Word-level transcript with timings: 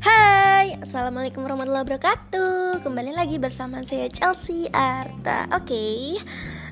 Hai, 0.00 0.80
Assalamualaikum 0.80 1.44
warahmatullahi 1.44 1.84
wabarakatuh. 1.84 2.80
Kembali 2.80 3.12
lagi 3.12 3.36
bersama 3.36 3.84
saya 3.84 4.08
Chelsea 4.08 4.64
Arta. 4.72 5.52
Oke, 5.52 5.76
okay. 5.76 6.16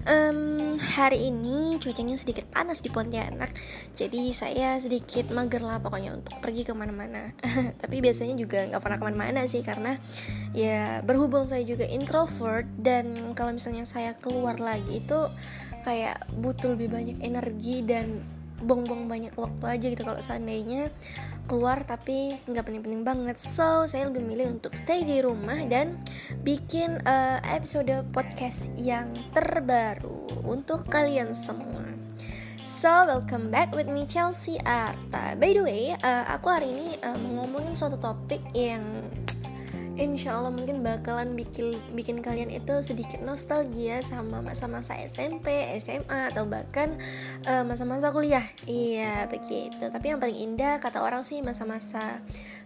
um, 0.09 0.81
hari 0.81 1.29
ini 1.29 1.77
cuacanya 1.77 2.17
sedikit 2.17 2.49
panas 2.49 2.81
di 2.81 2.89
Pontianak. 2.89 3.53
Jadi 4.01 4.33
saya 4.33 4.81
sedikit 4.81 5.29
mager 5.29 5.61
lah 5.61 5.77
pokoknya 5.85 6.17
untuk 6.17 6.41
pergi 6.41 6.65
ke 6.65 6.73
mana-mana. 6.73 7.37
Tapi 7.85 8.01
biasanya 8.01 8.41
juga 8.41 8.65
nggak 8.65 8.81
pernah 8.81 8.97
ke 8.97 9.05
mana-mana 9.13 9.45
sih 9.45 9.61
Karena 9.61 9.93
ya 10.57 11.05
berhubung 11.05 11.45
saya 11.53 11.61
juga 11.69 11.85
introvert 11.85 12.65
Dan 12.81 13.37
kalau 13.37 13.53
misalnya 13.53 13.85
saya 13.85 14.17
keluar 14.17 14.57
lagi 14.57 15.05
itu 15.05 15.21
kayak 15.85 16.33
butuh 16.33 16.73
lebih 16.73 16.89
banyak 16.97 17.21
energi 17.21 17.85
dan 17.85 18.40
buang-buang 18.61 19.09
banyak 19.09 19.35
waktu 19.37 19.65
aja 19.65 19.87
gitu 19.91 20.03
kalau 20.05 20.21
seandainya 20.21 20.93
keluar 21.49 21.83
tapi 21.83 22.39
nggak 22.47 22.63
penting-penting 22.63 23.03
banget 23.03 23.37
so 23.41 23.89
saya 23.91 24.07
lebih 24.07 24.23
milih 24.23 24.61
untuk 24.61 24.77
stay 24.79 25.03
di 25.03 25.19
rumah 25.19 25.59
dan 25.67 25.99
bikin 26.47 27.03
uh, 27.03 27.43
episode 27.43 27.91
podcast 28.15 28.71
yang 28.79 29.11
terbaru 29.35 30.45
untuk 30.47 30.87
kalian 30.87 31.35
semua 31.35 31.81
So, 32.61 33.09
welcome 33.09 33.49
back 33.49 33.73
with 33.73 33.89
me 33.89 34.05
Chelsea 34.05 34.61
Arta. 34.61 35.33
By 35.41 35.57
the 35.57 35.65
way, 35.65 35.97
uh, 35.97 36.29
aku 36.29 36.53
hari 36.53 36.69
ini 36.69 36.89
uh, 37.01 37.17
mau 37.17 37.49
ngomongin 37.49 37.73
suatu 37.73 37.97
topik 37.97 38.45
yang 38.53 38.85
insya 39.99 40.39
Allah 40.39 40.55
mungkin 40.55 40.85
bakalan 40.85 41.35
bikin 41.35 41.75
bikin 41.97 42.23
kalian 42.23 42.53
itu 42.53 42.79
sedikit 42.85 43.19
nostalgia 43.25 44.05
sama 44.05 44.45
masa-masa 44.45 44.99
SMP, 45.01 45.71
SMA 45.81 46.31
atau 46.31 46.47
bahkan 46.47 46.99
masa 47.67 47.83
masa-masa 47.87 48.13
kuliah. 48.13 48.45
Iya 48.69 49.27
begitu. 49.27 49.89
Tapi 49.89 50.07
yang 50.13 50.21
paling 50.21 50.37
indah 50.37 50.79
kata 50.79 51.01
orang 51.01 51.25
sih 51.25 51.41
masa-masa 51.41 52.21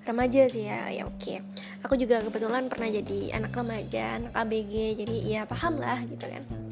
remaja 0.04 0.50
sih 0.50 0.66
ya. 0.66 0.90
Ya 0.90 1.06
oke. 1.06 1.20
Okay. 1.22 1.38
Aku 1.86 2.00
juga 2.00 2.24
kebetulan 2.24 2.66
pernah 2.66 2.88
jadi 2.90 3.36
anak 3.38 3.54
remaja, 3.54 4.18
anak 4.18 4.32
ABG. 4.34 5.04
Jadi 5.04 5.16
ya 5.30 5.46
paham 5.46 5.78
lah 5.78 6.02
gitu 6.08 6.26
kan 6.26 6.63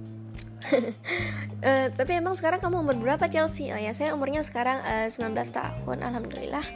uh, 0.71 1.89
tapi 1.99 2.13
emang 2.19 2.35
sekarang 2.39 2.63
kamu 2.63 2.83
umur 2.83 2.97
berapa 2.99 3.27
Chelsea? 3.27 3.71
Oh 3.75 3.81
ya, 3.81 3.91
saya 3.95 4.15
umurnya 4.15 4.45
sekarang 4.47 4.79
uh, 4.83 5.07
eh, 5.07 5.09
19 5.11 5.35
tahun, 5.35 5.99
alhamdulillah. 6.03 6.67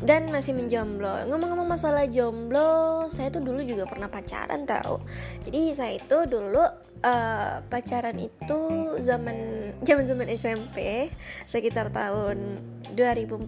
Dan 0.00 0.32
masih 0.32 0.56
menjomblo. 0.56 1.28
Ngomong-ngomong 1.28 1.68
masalah 1.68 2.08
jomblo, 2.08 3.06
saya 3.12 3.28
tuh 3.32 3.44
dulu 3.44 3.60
juga 3.64 3.84
pernah 3.88 4.08
pacaran 4.08 4.64
tau. 4.64 5.04
Jadi 5.44 5.72
saya 5.72 5.96
itu 5.96 6.18
dulu 6.28 6.62
uh, 7.04 7.64
pacaran 7.68 8.16
itu 8.16 8.60
zaman 9.00 9.36
zaman-zaman 9.88 10.28
SMP, 10.32 11.08
sekitar 11.48 11.92
tahun 11.92 12.60
2014 12.94 13.46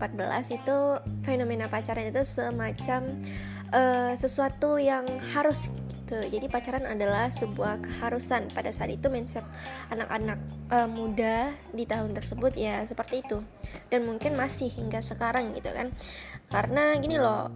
itu 0.57 0.79
fenomena 1.27 1.67
pacaran 1.67 2.09
itu 2.09 2.23
semacam 2.23 3.03
uh, 3.73 4.13
sesuatu 4.15 4.79
yang 4.79 5.05
harus 5.35 5.73
gitu. 6.13 6.37
Jadi 6.37 6.47
pacaran 6.53 6.85
adalah 6.85 7.33
sebuah 7.33 7.81
keharusan. 7.81 8.53
Pada 8.53 8.69
saat 8.69 8.93
itu 8.93 9.09
mindset 9.09 9.45
anak-anak 9.89 10.39
uh, 10.69 10.89
muda 10.93 11.57
di 11.73 11.89
tahun 11.89 12.13
tersebut 12.13 12.53
ya 12.53 12.85
seperti 12.85 13.25
itu. 13.25 13.41
Dan 13.89 14.05
mungkin 14.05 14.37
masih 14.37 14.69
hingga 14.69 15.01
sekarang 15.01 15.57
gitu 15.57 15.73
kan. 15.73 15.89
Karena 16.53 16.93
gini 17.01 17.17
loh 17.17 17.49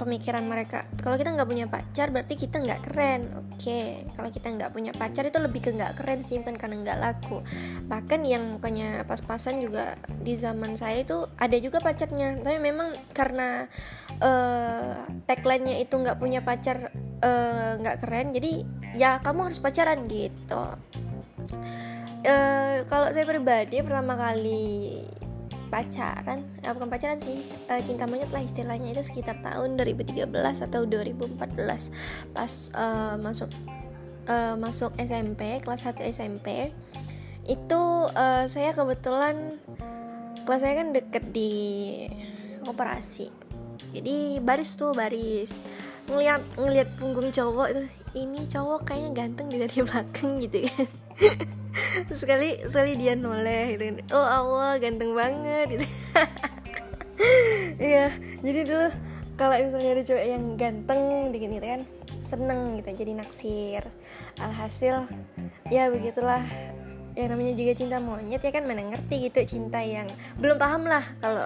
pemikiran 0.00 0.40
mereka. 0.48 0.88
Kalau 1.04 1.20
kita 1.20 1.36
nggak 1.36 1.48
punya 1.48 1.66
pacar 1.68 2.08
berarti 2.08 2.34
kita 2.40 2.64
nggak 2.64 2.80
keren. 2.88 3.22
Oke 3.36 3.60
okay. 3.60 3.86
kalau 4.16 4.32
kita 4.32 4.48
nggak 4.48 4.72
punya 4.72 4.92
pacar 4.96 5.28
itu 5.28 5.36
lebih 5.36 5.60
ke 5.60 5.70
nggak 5.76 6.00
keren 6.00 6.24
sih 6.24 6.40
bukan 6.40 6.56
karena 6.56 6.76
nggak 6.80 6.98
laku. 6.98 7.44
Bahkan 7.84 8.20
yang 8.24 8.56
punya 8.56 9.04
pas-pasan 9.04 9.60
juga 9.60 10.00
di 10.08 10.40
zaman 10.40 10.80
saya 10.80 11.04
itu 11.04 11.28
ada 11.36 11.56
juga 11.60 11.84
pacarnya. 11.84 12.40
Tapi 12.40 12.56
memang 12.56 12.96
karena 13.12 13.68
uh, 14.24 15.04
tagline-nya 15.28 15.76
itu 15.84 15.92
nggak 16.00 16.16
punya 16.16 16.40
pacar 16.40 16.88
eh, 17.20 17.72
nggak 17.76 17.96
uh, 17.96 18.00
keren 18.00 18.32
jadi 18.32 18.64
ya 18.96 19.20
kamu 19.20 19.52
harus 19.52 19.60
pacaran 19.60 20.08
gitu. 20.08 20.64
Uh, 22.20 22.84
kalau 22.84 23.08
saya 23.12 23.24
pribadi 23.24 23.80
pertama 23.80 24.12
kali 24.12 25.00
pacaran. 25.70 26.42
Eh, 26.60 26.72
bukan 26.74 26.90
pacaran 26.90 27.16
sih. 27.22 27.46
Uh, 27.70 27.80
cinta 27.80 28.04
monyet 28.10 28.28
lah 28.34 28.42
istilahnya. 28.42 28.92
Itu 28.92 29.06
sekitar 29.06 29.40
tahun 29.40 29.78
2013 29.78 30.26
atau 30.66 30.82
2014 30.84 32.34
pas 32.34 32.52
uh, 32.74 33.16
masuk 33.22 33.48
uh, 34.26 34.58
masuk 34.58 34.90
SMP 34.98 35.62
kelas 35.62 35.86
1 35.86 36.02
SMP 36.10 36.74
itu 37.48 37.82
uh, 38.12 38.44
saya 38.46 38.76
kebetulan 38.76 39.56
kelas 40.44 40.60
saya 40.60 40.74
kan 40.76 40.92
deket 40.92 41.24
di 41.32 41.50
operasi 42.68 43.32
jadi 43.90 44.38
baris 44.38 44.78
tuh 44.78 44.94
baris. 44.94 45.66
Ngeliat 46.06 46.42
ngeliat 46.58 46.88
punggung 46.98 47.30
cowok 47.30 47.68
itu 47.74 47.82
ini 48.18 48.46
cowok 48.50 48.86
kayaknya 48.86 49.10
ganteng 49.14 49.46
dari 49.50 49.78
belakang 49.86 50.42
gitu 50.42 50.66
kan 50.66 50.88
sekali 52.10 52.60
sekali 52.66 52.98
dia 52.98 53.14
noleh 53.14 53.76
gitu 53.76 53.82
kan. 53.88 53.96
Oh 54.14 54.26
Allah 54.26 54.76
ganteng 54.82 55.12
banget 55.14 55.66
gitu. 55.78 55.86
Iya 57.80 58.16
jadi 58.40 58.60
dulu 58.64 58.88
kalau 59.36 59.56
misalnya 59.56 59.92
ada 59.96 60.04
cowok 60.04 60.24
yang 60.24 60.44
ganteng 60.56 61.32
dikit 61.32 61.48
gitu 61.52 61.66
kan 61.68 61.82
seneng 62.20 62.76
gitu 62.80 62.88
jadi 62.92 63.12
naksir. 63.16 63.82
Alhasil 64.40 65.08
ya 65.72 65.88
begitulah. 65.88 66.44
Ya 67.18 67.26
namanya 67.26 67.58
juga 67.58 67.74
cinta 67.74 67.98
monyet 67.98 68.38
ya 68.38 68.54
kan 68.54 68.64
mana 68.70 68.86
ngerti 68.86 69.28
gitu 69.28 69.42
cinta 69.42 69.82
yang 69.82 70.06
belum 70.38 70.62
paham 70.62 70.86
lah 70.86 71.02
kalau 71.18 71.42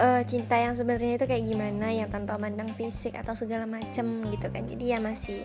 uh, 0.00 0.22
cinta 0.24 0.56
yang 0.56 0.72
sebenarnya 0.72 1.20
itu 1.20 1.28
kayak 1.28 1.44
gimana 1.44 1.92
yang 1.92 2.08
tanpa 2.08 2.40
mandang 2.40 2.72
fisik 2.72 3.20
atau 3.20 3.36
segala 3.36 3.68
macem 3.68 4.24
gitu 4.32 4.48
kan. 4.48 4.64
Jadi 4.64 4.96
ya 4.96 4.98
masih 5.04 5.44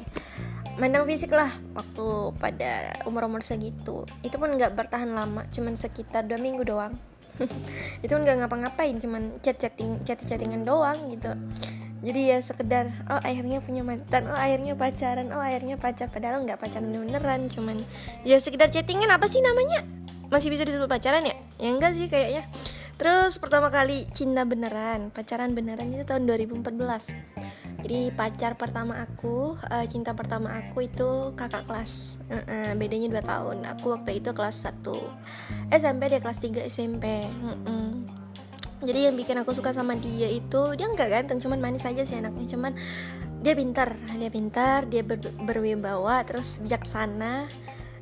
mandang 0.77 1.09
fisik 1.09 1.33
lah 1.33 1.49
waktu 1.73 2.05
pada 2.37 3.01
umur-umur 3.09 3.41
segitu. 3.41 4.05
Itu 4.21 4.37
pun 4.37 4.53
nggak 4.53 4.77
bertahan 4.77 5.09
lama 5.09 5.43
cuman 5.49 5.73
sekitar 5.73 6.29
dua 6.29 6.37
minggu 6.37 6.61
doang. 6.61 6.93
Itu 8.05 8.13
pun 8.13 8.21
nggak 8.21 8.45
ngapa-ngapain 8.45 8.97
cuman 9.01 9.41
chat 9.41 9.57
chatting 9.57 9.97
chat 10.05 10.21
chattingan 10.21 10.63
doang 10.63 11.09
gitu. 11.09 11.33
Jadi 12.05 12.29
ya 12.29 12.37
sekedar 12.45 12.93
oh 13.09 13.17
akhirnya 13.25 13.57
punya 13.57 13.81
mantan 13.81 14.29
oh 14.29 14.37
akhirnya 14.37 14.77
pacaran 14.77 15.33
oh 15.33 15.41
akhirnya 15.41 15.81
pacar 15.81 16.13
padahal 16.13 16.45
nggak 16.45 16.61
pacaran 16.61 16.93
beneran 16.93 17.49
cuman 17.49 17.81
ya 18.21 18.37
sekedar 18.37 18.69
chattingan 18.69 19.09
apa 19.09 19.25
sih 19.25 19.41
namanya? 19.41 19.81
Masih 20.29 20.53
bisa 20.53 20.61
disebut 20.61 20.85
pacaran 20.85 21.25
ya? 21.25 21.33
Ya 21.57 21.73
enggak 21.73 21.97
sih 21.97 22.05
kayaknya 22.05 22.45
terus 22.97 23.37
pertama 23.37 23.69
kali 23.69 24.09
cinta 24.11 24.43
beneran 24.43 25.13
pacaran 25.13 25.53
beneran 25.53 25.93
itu 25.93 26.03
tahun 26.03 26.25
2014 26.25 26.67
jadi 27.85 28.11
pacar 28.11 28.57
pertama 28.57 28.99
aku 28.99 29.53
uh, 29.53 29.85
cinta 29.87 30.11
pertama 30.17 30.57
aku 30.57 30.89
itu 30.89 31.31
kakak 31.37 31.69
kelas 31.69 32.17
uh 32.27 32.41
-uh, 32.41 32.69
bedanya 32.75 33.21
2 33.21 33.23
tahun. 33.23 33.57
Aku 33.77 33.95
waktu 33.95 34.17
itu 34.19 34.33
kelas 34.33 34.65
1 34.65 34.83
SMP 35.71 36.09
dia 36.09 36.19
kelas 36.19 36.41
3 36.41 36.67
SMP 36.67 37.05
uh 37.29 37.53
-uh 37.53 37.87
jadi 38.77 39.09
yang 39.09 39.17
bikin 39.17 39.41
aku 39.41 39.57
suka 39.57 39.73
sama 39.73 39.97
dia 39.97 40.29
itu 40.29 40.61
dia 40.77 40.85
nggak 40.85 41.09
ganteng 41.09 41.41
cuman 41.41 41.57
manis 41.57 41.85
aja 41.89 42.05
sih 42.05 42.21
anaknya. 42.21 42.45
Cuman 42.45 42.77
dia 43.41 43.57
pintar 43.57 43.97
dia 44.17 44.29
pintar 44.29 44.85
dia 44.85 45.01
ber 45.01 45.17
berwibawa 45.21 46.21
terus 46.25 46.61
bijaksana 46.61 47.49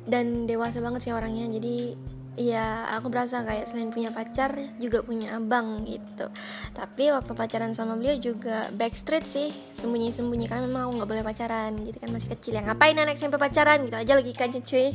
dan 0.04 0.44
dewasa 0.44 0.84
banget 0.84 1.08
sih 1.08 1.12
orangnya. 1.16 1.48
Jadi 1.48 1.96
ya 2.36 2.92
aku 2.92 3.08
berasa 3.08 3.40
kayak 3.42 3.64
selain 3.64 3.88
punya 3.88 4.12
pacar 4.12 4.52
juga 4.76 5.00
punya 5.00 5.34
abang 5.40 5.88
gitu. 5.88 6.28
Tapi 6.76 7.10
waktu 7.10 7.32
pacaran 7.32 7.72
sama 7.72 7.96
beliau 7.96 8.20
juga 8.20 8.68
backstreet 8.76 9.24
sih 9.24 9.48
sembunyi-sembunyi. 9.72 10.46
Karena 10.46 10.68
memang 10.68 10.88
aku 10.88 10.92
nggak 11.00 11.10
boleh 11.10 11.24
pacaran 11.24 11.72
gitu 11.82 11.96
kan 11.96 12.12
masih 12.12 12.28
kecil. 12.36 12.52
Ya 12.60 12.62
ngapain 12.62 12.94
anak 12.94 13.16
SMP 13.16 13.40
pacaran? 13.40 13.88
Gitu 13.88 13.96
aja 13.96 14.12
lagi 14.14 14.32
kajian 14.36 14.62
cuy. 14.62 14.88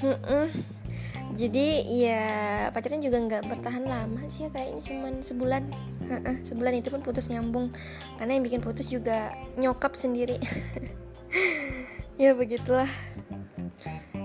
Mm 0.00 0.48
jadi 1.36 1.84
ya 1.84 2.24
pacarnya 2.72 3.12
juga 3.12 3.20
nggak 3.20 3.42
bertahan 3.44 3.84
lama 3.84 4.24
sih 4.32 4.48
ya 4.48 4.50
kayaknya 4.54 4.82
cuman 4.88 5.12
sebulan. 5.20 5.62
Uh-uh, 6.06 6.38
sebulan 6.46 6.80
itu 6.80 6.88
pun 6.88 7.02
putus 7.02 7.28
nyambung. 7.28 7.68
Karena 8.16 8.38
yang 8.38 8.44
bikin 8.46 8.62
putus 8.64 8.88
juga 8.88 9.36
nyokap 9.58 9.92
sendiri. 9.92 10.40
Ya 12.16 12.32
begitulah. 12.32 12.88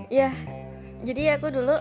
Ya 0.08 0.32
jadi 1.04 1.36
aku 1.36 1.52
dulu 1.52 1.76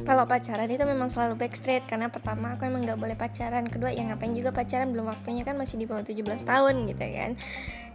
kalau 0.00 0.24
pacaran 0.24 0.68
itu 0.72 0.84
memang 0.88 1.12
selalu 1.12 1.36
backstreet 1.36 1.84
karena 1.84 2.08
pertama 2.08 2.56
aku 2.56 2.64
emang 2.64 2.88
nggak 2.88 2.96
boleh 2.96 3.16
pacaran 3.16 3.68
kedua 3.68 3.92
ya 3.92 4.08
ngapain 4.08 4.32
juga 4.32 4.48
pacaran 4.48 4.88
belum 4.90 5.12
waktunya 5.12 5.44
kan 5.44 5.60
masih 5.60 5.76
di 5.76 5.84
bawah 5.84 6.00
17 6.00 6.24
tahun 6.48 6.74
gitu 6.88 7.04
kan 7.04 7.30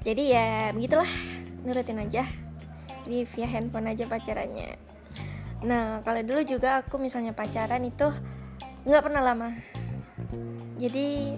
jadi 0.06 0.24
ya 0.24 0.48
begitulah 0.78 1.10
nurutin 1.66 1.98
aja 1.98 2.24
jadi 3.08 3.26
via 3.26 3.48
handphone 3.50 3.90
aja 3.90 4.06
pacarannya 4.06 4.88
Nah 5.66 6.06
kalau 6.06 6.22
dulu 6.22 6.42
juga 6.46 6.86
aku 6.86 7.02
misalnya 7.02 7.34
pacaran 7.34 7.82
itu 7.82 8.06
nggak 8.86 9.02
pernah 9.02 9.22
lama. 9.26 9.50
Jadi 10.78 11.34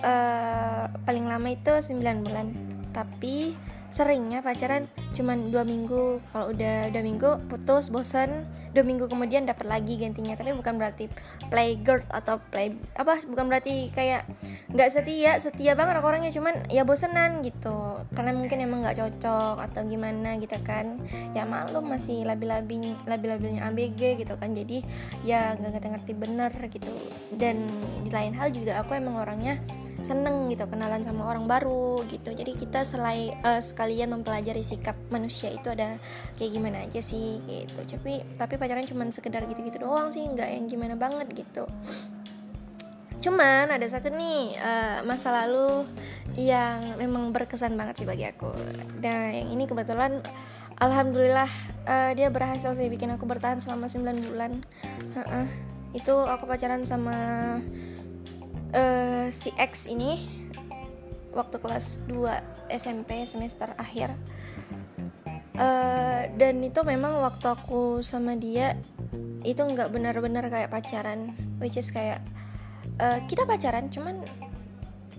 uh, 0.00 0.88
paling 1.04 1.26
lama 1.28 1.48
itu 1.52 1.72
9 1.72 2.24
bulan. 2.24 2.48
tapi 2.92 3.56
seringnya 3.88 4.44
pacaran 4.44 4.84
cuman 5.12 5.52
dua 5.52 5.62
minggu 5.62 6.24
kalau 6.32 6.50
udah 6.50 6.88
dua 6.88 7.02
minggu 7.04 7.30
putus 7.46 7.92
bosan 7.92 8.48
dua 8.72 8.82
minggu 8.82 9.06
kemudian 9.06 9.44
dapat 9.44 9.68
lagi 9.68 10.00
gantinya. 10.00 10.34
Tapi 10.34 10.56
bukan 10.56 10.80
berarti 10.80 11.06
play 11.52 11.76
girl 11.78 12.00
atau 12.08 12.40
play 12.50 12.74
apa 12.96 13.20
bukan 13.28 13.46
berarti 13.52 13.92
kayak 13.92 14.24
nggak 14.72 14.88
setia 14.88 15.36
setia 15.38 15.76
banget 15.76 16.00
orangnya. 16.00 16.32
Cuman 16.32 16.66
ya 16.72 16.82
bosenan 16.88 17.44
gitu. 17.44 18.02
Karena 18.16 18.32
mungkin 18.32 18.58
emang 18.64 18.82
nggak 18.82 18.98
cocok 18.98 19.56
atau 19.60 19.80
gimana 19.84 20.40
gitu 20.40 20.56
kan. 20.64 20.98
Ya 21.36 21.44
malu 21.44 21.84
masih 21.84 22.24
labil-labil 22.24 22.88
labil-labilnya 23.04 23.68
ABG 23.68 24.24
gitu 24.24 24.34
kan. 24.40 24.56
Jadi 24.56 24.82
ya 25.22 25.54
nggak 25.60 25.78
ngerti-ngerti 25.78 26.12
bener 26.16 26.52
gitu. 26.72 26.92
Dan 27.36 27.68
di 28.02 28.10
lain 28.10 28.32
hal 28.32 28.50
juga 28.50 28.80
aku 28.80 28.96
emang 28.96 29.20
orangnya 29.20 29.60
seneng 30.02 30.50
gitu 30.50 30.66
kenalan 30.66 31.00
sama 31.00 31.30
orang 31.30 31.46
baru 31.46 32.02
gitu. 32.10 32.34
Jadi 32.34 32.58
kita 32.58 32.82
selain 32.82 33.38
uh, 33.46 33.62
sekalian 33.62 34.10
mempelajari 34.10 34.60
sikap 34.60 34.98
manusia 35.12 35.52
itu 35.52 35.68
ada 35.68 36.00
kayak 36.40 36.50
gimana 36.56 36.88
aja 36.88 37.04
sih 37.04 37.38
gitu. 37.44 37.84
Tapi 37.84 38.24
tapi 38.40 38.54
pacaran 38.56 38.88
cuma 38.88 39.04
sekedar 39.12 39.44
gitu-gitu 39.44 39.84
doang 39.84 40.08
sih 40.08 40.24
nggak 40.24 40.48
yang 40.48 40.64
gimana 40.64 40.96
banget 40.96 41.28
gitu. 41.36 41.68
Cuman 43.22 43.70
ada 43.70 43.86
satu 43.86 44.10
nih 44.10 44.58
uh, 44.58 45.06
masa 45.06 45.30
lalu 45.30 45.86
yang 46.34 46.98
memang 46.98 47.30
berkesan 47.30 47.78
banget 47.78 48.02
sih 48.02 48.08
bagi 48.08 48.26
aku. 48.26 48.50
Dan 48.98 49.30
yang 49.36 49.48
ini 49.54 49.68
kebetulan 49.68 50.18
alhamdulillah 50.82 51.46
uh, 51.86 52.10
dia 52.18 52.32
berhasil 52.34 52.74
sih 52.74 52.90
bikin 52.90 53.14
aku 53.14 53.28
bertahan 53.28 53.62
selama 53.62 53.86
9 53.86 54.32
bulan. 54.32 54.58
Uh 55.14 55.20
-uh. 55.20 55.46
itu 55.92 56.16
aku 56.16 56.48
pacaran 56.48 56.88
sama 56.88 57.60
uh, 58.72 59.26
si 59.28 59.52
X 59.60 59.92
ini 59.92 60.24
waktu 61.36 61.60
kelas 61.60 62.08
2 62.08 62.72
SMP 62.72 63.24
semester 63.28 63.72
akhir 63.76 64.16
uh, 65.56 66.28
dan 66.36 66.54
itu 66.62 66.80
memang 66.84 67.20
waktu 67.20 67.46
aku 67.48 68.00
sama 68.04 68.36
dia 68.38 68.76
itu 69.42 69.58
nggak 69.58 69.90
benar-benar 69.90 70.46
kayak 70.46 70.70
pacaran 70.70 71.34
which 71.58 71.74
is 71.74 71.90
kayak 71.90 72.22
uh, 73.02 73.18
kita 73.26 73.42
pacaran 73.42 73.90
cuman 73.90 74.22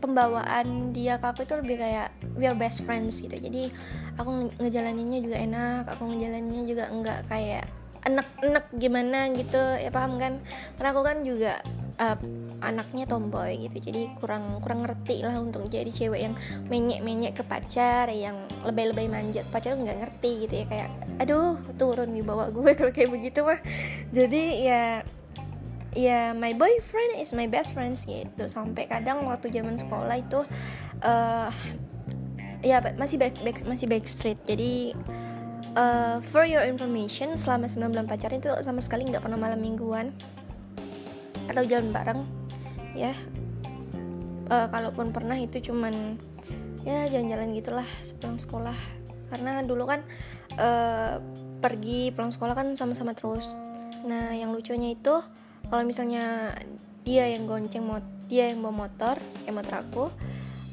pembawaan 0.03 0.91
dia 0.91 1.15
ke 1.15 1.25
aku 1.31 1.47
itu 1.47 1.56
lebih 1.56 1.80
kayak 1.80 2.12
we 2.35 2.44
are 2.44 2.57
best 2.57 2.83
friends 2.83 3.24
gitu. 3.24 3.39
Jadi 3.39 3.71
aku 4.19 4.51
ngejalaninnya 4.59 5.24
juga 5.24 5.38
enak 5.39 5.83
aku 5.95 6.12
ngejalaninnya 6.12 6.63
juga 6.68 6.86
nggak 6.91 7.19
kayak 7.31 7.63
enak-enak 8.03 8.65
gimana 8.75 9.31
gitu 9.31 9.63
ya 9.79 9.88
paham 9.95 10.19
kan? 10.19 10.44
Karena 10.75 10.89
aku 10.91 11.01
kan 11.07 11.18
juga 11.24 11.63
uh, 11.99 12.17
anaknya 12.63 13.05
tomboy 13.05 13.57
gitu. 13.59 13.77
Jadi 13.91 14.13
kurang 14.17 14.61
kurang 14.63 14.85
ngerti 14.85 15.21
lah 15.21 15.37
untuk 15.41 15.67
jadi 15.67 15.89
cewek 15.89 16.21
yang 16.21 16.35
menyek 16.69 16.99
menyek 17.03 17.33
ke 17.37 17.43
pacar 17.45 18.09
yang 18.09 18.37
lebay 18.65 18.89
lebay 18.89 19.07
manja 19.09 19.43
ke 19.45 19.51
pacar 19.51 19.75
nggak 19.77 19.99
ngerti 19.99 20.47
gitu 20.47 20.53
ya 20.63 20.65
kayak 20.69 20.89
aduh 21.21 21.59
turun 21.77 22.13
di 22.13 22.21
bawah 22.25 22.49
gue 22.49 22.71
kalau 22.79 22.91
kayak 22.95 23.11
begitu 23.11 23.45
mah. 23.45 23.59
Jadi 24.09 24.43
ya 24.65 25.03
ya 25.93 26.33
my 26.33 26.57
boyfriend 26.57 27.21
is 27.21 27.35
my 27.37 27.45
best 27.45 27.77
friends 27.77 28.05
gitu. 28.09 28.49
Sampai 28.49 28.89
kadang 28.89 29.25
waktu 29.29 29.53
zaman 29.53 29.77
sekolah 29.77 30.17
itu 30.17 30.41
uh, 31.05 31.49
ya 32.63 32.79
masih 32.95 33.19
back, 33.19 33.37
back 33.43 33.61
masih 33.67 33.85
backstreet. 33.91 34.39
Jadi 34.41 34.95
uh, 35.77 36.17
for 36.21 36.45
your 36.47 36.63
information 36.65 37.35
selama 37.37 37.69
9 37.69 37.93
bulan 37.93 38.07
pacaran 38.07 38.39
itu 38.39 38.49
sama 38.61 38.79
sekali 38.81 39.05
nggak 39.09 39.21
pernah 39.21 39.37
malam 39.37 39.59
mingguan 39.59 40.13
atau 41.49 41.63
jalan 41.65 41.91
bareng 41.91 42.21
ya. 42.93 43.13
Uh, 44.51 44.67
kalaupun 44.69 45.15
pernah 45.15 45.39
itu 45.39 45.63
cuman 45.63 46.19
ya 46.83 47.07
jalan-jalan 47.07 47.55
gitulah 47.55 47.87
sepulang 48.03 48.37
sekolah. 48.37 48.75
Karena 49.31 49.63
dulu 49.65 49.87
kan 49.89 50.03
uh, 50.59 51.17
pergi 51.63 52.11
pulang 52.11 52.29
sekolah 52.29 52.53
kan 52.53 52.67
sama-sama 52.75 53.15
terus. 53.15 53.55
Nah 54.03 54.35
yang 54.35 54.51
lucunya 54.51 54.93
itu 54.93 55.15
kalau 55.71 55.83
misalnya 55.87 56.53
dia 57.07 57.27
yang 57.31 57.47
gonceng 57.47 57.87
mot 57.87 58.03
dia 58.27 58.51
yang 58.51 58.63
bawa 58.63 58.87
motor 58.87 59.19
kayak 59.43 59.55
motor 59.55 59.75
aku 59.79 60.05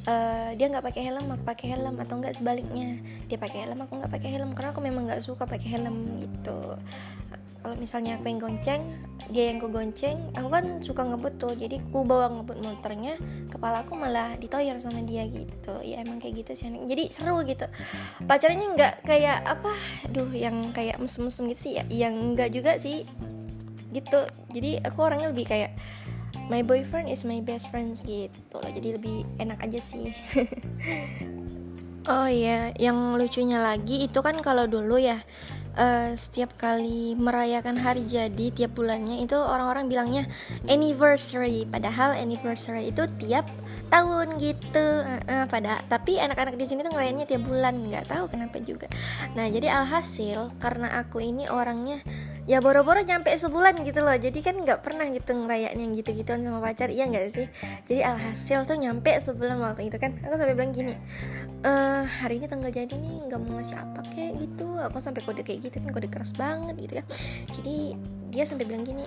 uh, 0.06 0.50
dia 0.54 0.66
nggak 0.70 0.86
pakai 0.86 1.02
helm 1.10 1.26
aku 1.30 1.42
pakai 1.42 1.66
helm 1.74 1.94
atau 1.98 2.14
enggak 2.18 2.34
sebaliknya. 2.34 2.98
Dia 3.30 3.38
pakai 3.38 3.66
helm 3.66 3.78
aku 3.78 4.02
nggak 4.02 4.12
pakai 4.12 4.28
helm 4.34 4.50
karena 4.52 4.70
aku 4.74 4.82
memang 4.82 5.06
nggak 5.06 5.22
suka 5.22 5.46
pakai 5.46 5.78
helm 5.78 6.20
gitu 6.20 6.74
kalau 7.60 7.76
misalnya 7.76 8.16
aku 8.16 8.26
yang 8.28 8.40
gonceng 8.40 8.82
dia 9.30 9.54
yang 9.54 9.62
gonceng 9.62 10.18
aku 10.34 10.48
kan 10.50 10.64
suka 10.82 11.06
ngebut 11.06 11.38
tuh. 11.38 11.54
Jadi 11.54 11.78
ku 11.94 12.02
bawa 12.02 12.32
ngebut 12.34 12.58
motornya 12.58 13.14
kepala 13.46 13.86
aku 13.86 13.94
malah 13.94 14.34
ditoyer 14.40 14.74
sama 14.82 15.06
dia 15.06 15.22
gitu. 15.30 15.78
Ya 15.86 16.02
emang 16.02 16.18
kayak 16.18 16.42
gitu 16.44 16.52
sih 16.58 16.72
jadi 16.84 17.08
seru 17.14 17.38
gitu. 17.46 17.64
Pacarnya 18.26 18.66
nggak 18.74 18.94
kayak 19.06 19.46
apa? 19.46 19.70
Duh 20.10 20.30
yang 20.34 20.74
kayak 20.74 20.98
mesum-mesum 20.98 21.46
gitu 21.54 21.70
sih. 21.70 21.72
Ya 21.78 21.84
yang 21.88 22.34
enggak 22.34 22.50
juga 22.50 22.74
sih. 22.76 23.06
Gitu. 23.94 24.20
Jadi 24.50 24.82
aku 24.82 24.98
orangnya 25.06 25.30
lebih 25.30 25.46
kayak 25.46 25.78
my 26.50 26.66
boyfriend 26.66 27.06
is 27.06 27.22
my 27.22 27.38
best 27.38 27.70
friends 27.70 28.02
gitu 28.02 28.58
lah 28.58 28.74
jadi 28.74 28.98
lebih 28.98 29.22
enak 29.38 29.62
aja 29.62 29.78
sih. 29.78 30.10
Oh 32.08 32.24
iya 32.24 32.72
yang 32.80 33.20
lucunya 33.20 33.60
lagi 33.60 34.08
itu 34.08 34.24
kan 34.24 34.40
kalau 34.40 34.64
dulu 34.64 34.96
ya 34.96 35.20
uh, 35.76 36.10
setiap 36.16 36.56
kali 36.56 37.14
merayakan 37.14 37.78
hari 37.78 38.06
jadi 38.06 38.50
tiap 38.50 38.74
bulannya 38.78 39.22
itu 39.22 39.36
orang-orang 39.36 39.86
bilangnya 39.86 40.24
anniversary. 40.66 41.66
Padahal 41.68 42.16
anniversary 42.16 42.90
itu 42.90 43.06
tiap 43.20 43.46
tahun 43.90 44.38
gitu. 44.40 44.86
Uh, 45.04 45.20
uh, 45.26 45.46
pada 45.46 45.82
tapi 45.86 46.18
anak-anak 46.18 46.56
di 46.56 46.66
sini 46.66 46.82
tuh 46.82 46.94
ngerayainnya 46.94 47.26
tiap 47.28 47.44
bulan. 47.46 47.76
Nggak 47.78 48.10
tahu 48.10 48.24
kenapa 48.30 48.56
juga. 48.62 48.86
Nah 49.36 49.46
jadi 49.50 49.70
alhasil 49.70 50.54
karena 50.58 50.98
aku 50.98 51.22
ini 51.22 51.46
orangnya 51.46 52.02
ya 52.48 52.58
boro-boro 52.64 53.00
nyampe 53.04 53.28
sebulan 53.34 53.82
gitu 53.84 54.00
loh. 54.00 54.16
Jadi 54.16 54.38
kan 54.40 54.56
nggak 54.56 54.80
pernah 54.80 55.04
gitu 55.10 55.36
ngerayain 55.36 55.76
yang 55.76 55.92
gitu-gituan 55.92 56.40
sama 56.40 56.60
pacar. 56.62 56.88
Iya 56.88 57.08
nggak 57.10 57.24
sih? 57.32 57.46
Jadi 57.88 58.00
alhasil 58.00 58.64
tuh 58.64 58.76
nyampe 58.80 59.12
sebulan 59.20 59.60
waktu 59.60 59.88
itu 59.92 59.96
kan. 60.00 60.16
Aku 60.24 60.34
sampai 60.36 60.54
bilang 60.56 60.72
gini 60.72 60.96
e, 61.60 61.72
hari 62.06 62.40
ini 62.40 62.46
tanggal 62.48 62.72
jadi 62.72 62.90
nih 62.90 63.28
nggak 63.28 63.40
mau 63.40 63.60
ngasih 63.60 63.76
apa 63.76 64.00
kayak 64.12 64.40
gitu. 64.40 64.68
Aku 64.88 64.96
sampai 65.02 65.20
kode 65.24 65.42
kayak 65.44 65.68
gitu 65.68 65.76
kan 65.82 65.90
kode 65.92 66.08
keras 66.08 66.32
banget 66.32 66.74
gitu 66.80 66.94
kan. 67.02 67.06
Jadi 67.60 67.76
dia 68.30 68.44
sampai 68.46 68.64
bilang 68.64 68.86
gini 68.86 69.04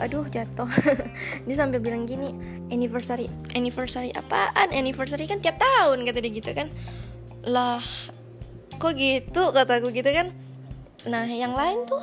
aduh 0.00 0.24
jatuh. 0.32 0.64
Dia 1.44 1.56
sampai 1.60 1.76
bilang 1.76 2.08
gini 2.08 2.32
anniversary 2.72 3.28
anniversary 3.52 4.08
apaan? 4.16 4.72
Anniversary 4.72 5.28
kan 5.28 5.44
tiap 5.44 5.60
tahun 5.60 6.08
kata 6.08 6.24
dia 6.24 6.32
gitu 6.32 6.56
kan. 6.56 6.72
Lah 7.44 7.84
kok 8.80 8.96
gitu? 8.96 9.52
kataku 9.52 9.92
gitu 9.92 10.08
kan 10.08 10.32
nah 11.08 11.24
yang 11.24 11.56
lain 11.56 11.88
tuh 11.88 12.02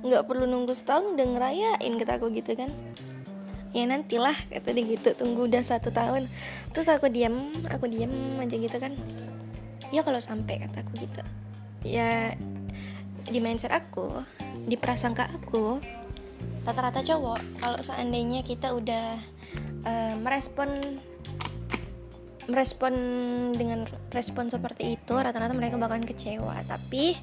nggak 0.00 0.24
perlu 0.24 0.48
nunggu 0.48 0.72
setahun 0.72 1.12
udah 1.12 1.26
ngerayain 1.36 1.92
kata 2.00 2.12
aku 2.16 2.32
gitu 2.32 2.56
kan. 2.56 2.72
Ya 3.70 3.86
nantilah 3.86 4.34
kata 4.50 4.74
dia 4.74 4.84
gitu 4.96 5.14
tunggu 5.14 5.46
udah 5.46 5.62
satu 5.62 5.92
tahun. 5.92 6.26
Terus 6.72 6.88
aku 6.88 7.12
diam 7.12 7.52
aku 7.68 7.86
diam 7.86 8.10
aja 8.40 8.56
gitu 8.56 8.76
kan. 8.80 8.96
Ya 9.92 10.00
kalau 10.02 10.18
sampai 10.18 10.64
kata 10.64 10.82
aku 10.82 10.92
gitu. 11.04 11.22
Ya 11.84 12.34
di 13.28 13.38
mindset 13.38 13.70
aku 13.70 14.24
di 14.64 14.74
prasangka 14.80 15.28
aku 15.28 15.78
rata-rata 16.64 17.00
cowok 17.00 17.40
kalau 17.60 17.80
seandainya 17.80 18.44
kita 18.44 18.72
udah 18.72 19.16
uh, 19.84 20.14
merespon 20.20 20.68
merespon 22.50 22.94
dengan 23.54 23.86
respon 24.10 24.50
seperti 24.50 24.98
itu 24.98 25.14
rata-rata 25.14 25.54
mereka 25.54 25.78
bakalan 25.78 26.02
kecewa. 26.02 26.58
Tapi 26.66 27.14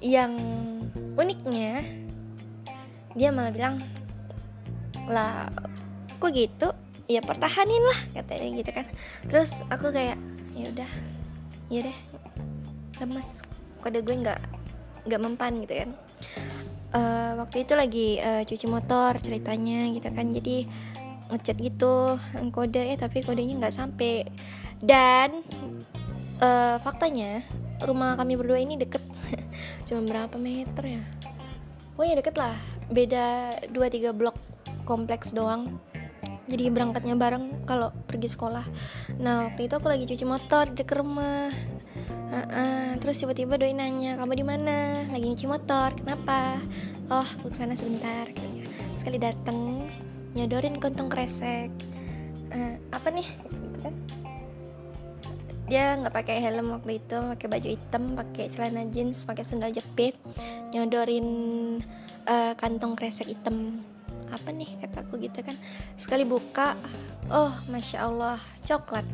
yang 0.00 0.36
uniknya 1.16 1.80
dia 3.16 3.32
malah 3.32 3.48
bilang 3.48 3.80
lah 5.08 5.48
kok 6.20 6.32
gitu? 6.34 6.68
Ya 7.06 7.22
pertahanin 7.22 7.80
lah 7.86 8.00
katanya 8.18 8.48
gitu 8.58 8.70
kan. 8.74 8.86
Terus 9.30 9.62
aku 9.70 9.94
kayak 9.94 10.18
ya 10.58 10.66
udah 10.74 10.90
ya 11.70 11.80
deh 11.86 11.98
lemes. 12.98 13.46
Kode 13.78 14.02
gue 14.02 14.16
nggak 14.18 14.40
nggak 15.06 15.20
mempan 15.22 15.62
gitu 15.62 15.74
kan. 15.86 15.90
Uh, 16.90 17.32
waktu 17.38 17.62
itu 17.62 17.72
lagi 17.78 18.08
uh, 18.18 18.42
cuci 18.42 18.66
motor 18.66 19.14
ceritanya 19.22 19.86
gitu 19.94 20.10
kan. 20.10 20.26
Jadi 20.26 20.66
ngechat 21.26 21.58
gitu 21.58 22.18
kode 22.54 22.82
ya 22.82 22.96
tapi 22.98 23.22
kodenya 23.22 23.54
nggak 23.62 23.76
sampai. 23.78 24.26
Dan 24.82 25.46
uh, 26.42 26.76
faktanya 26.82 27.46
rumah 27.86 28.18
kami 28.18 28.34
berdua 28.34 28.58
ini 28.58 28.74
deket 28.74 29.05
cuma 29.86 30.02
berapa 30.04 30.36
meter 30.36 31.00
ya? 31.00 31.02
Pokoknya 31.96 32.20
deket 32.20 32.36
lah. 32.36 32.56
Beda 32.92 33.56
2-3 33.72 34.12
blok 34.12 34.36
kompleks 34.84 35.32
doang. 35.32 35.80
Jadi 36.46 36.70
berangkatnya 36.70 37.18
bareng 37.18 37.66
kalau 37.66 37.90
pergi 38.06 38.30
sekolah. 38.30 38.62
Nah 39.18 39.50
waktu 39.50 39.66
itu 39.66 39.74
aku 39.74 39.88
lagi 39.90 40.04
cuci 40.06 40.24
motor 40.28 40.70
di 40.70 40.84
rumah. 40.86 41.50
Uh 42.26 42.36
-uh. 42.42 42.86
terus 42.98 43.22
tiba-tiba 43.22 43.54
doi 43.54 43.70
nanya 43.70 44.18
kamu 44.18 44.32
di 44.34 44.44
mana? 44.46 45.06
Lagi 45.10 45.26
cuci 45.34 45.46
motor. 45.50 45.94
Kenapa? 45.98 46.62
Oh 47.10 47.26
aku 47.26 47.50
ke 47.50 47.56
sana 47.58 47.74
sebentar 47.74 48.30
sekali 49.06 49.22
dateng 49.22 49.86
nyodorin 50.34 50.78
kantong 50.82 51.06
kresek. 51.06 51.70
Uh, 52.50 52.78
apa 52.90 53.10
nih 53.14 53.26
dia 55.66 55.98
nggak 55.98 56.14
pakai 56.14 56.38
helm 56.38 56.78
waktu 56.78 57.02
itu 57.02 57.16
pakai 57.18 57.46
baju 57.50 57.68
hitam 57.74 58.02
pakai 58.14 58.44
celana 58.54 58.86
jeans 58.86 59.26
pakai 59.26 59.42
sandal 59.42 59.74
jepit 59.74 60.14
nyodorin 60.70 61.26
uh, 62.26 62.52
kantong 62.58 62.98
kresek 62.98 63.30
hitam. 63.30 63.80
Apa 64.26 64.50
nih 64.50 64.66
kataku 64.82 65.22
gitu 65.22 65.38
kan? 65.46 65.54
Sekali 65.94 66.26
buka 66.26 66.74
oh 67.30 67.54
masya 67.70 68.10
allah 68.10 68.38
coklat. 68.66 69.06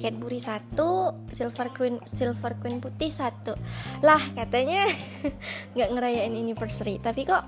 Cadbury 0.00 0.40
satu 0.40 1.16
silver 1.32 1.72
queen 1.72 1.96
silver 2.04 2.52
queen 2.60 2.78
putih 2.78 3.08
satu. 3.08 3.56
Lah 4.04 4.20
katanya 4.36 4.84
nggak 5.74 5.90
ngerayain 5.96 6.36
anniversary 6.36 7.00
tapi 7.00 7.24
kok 7.24 7.44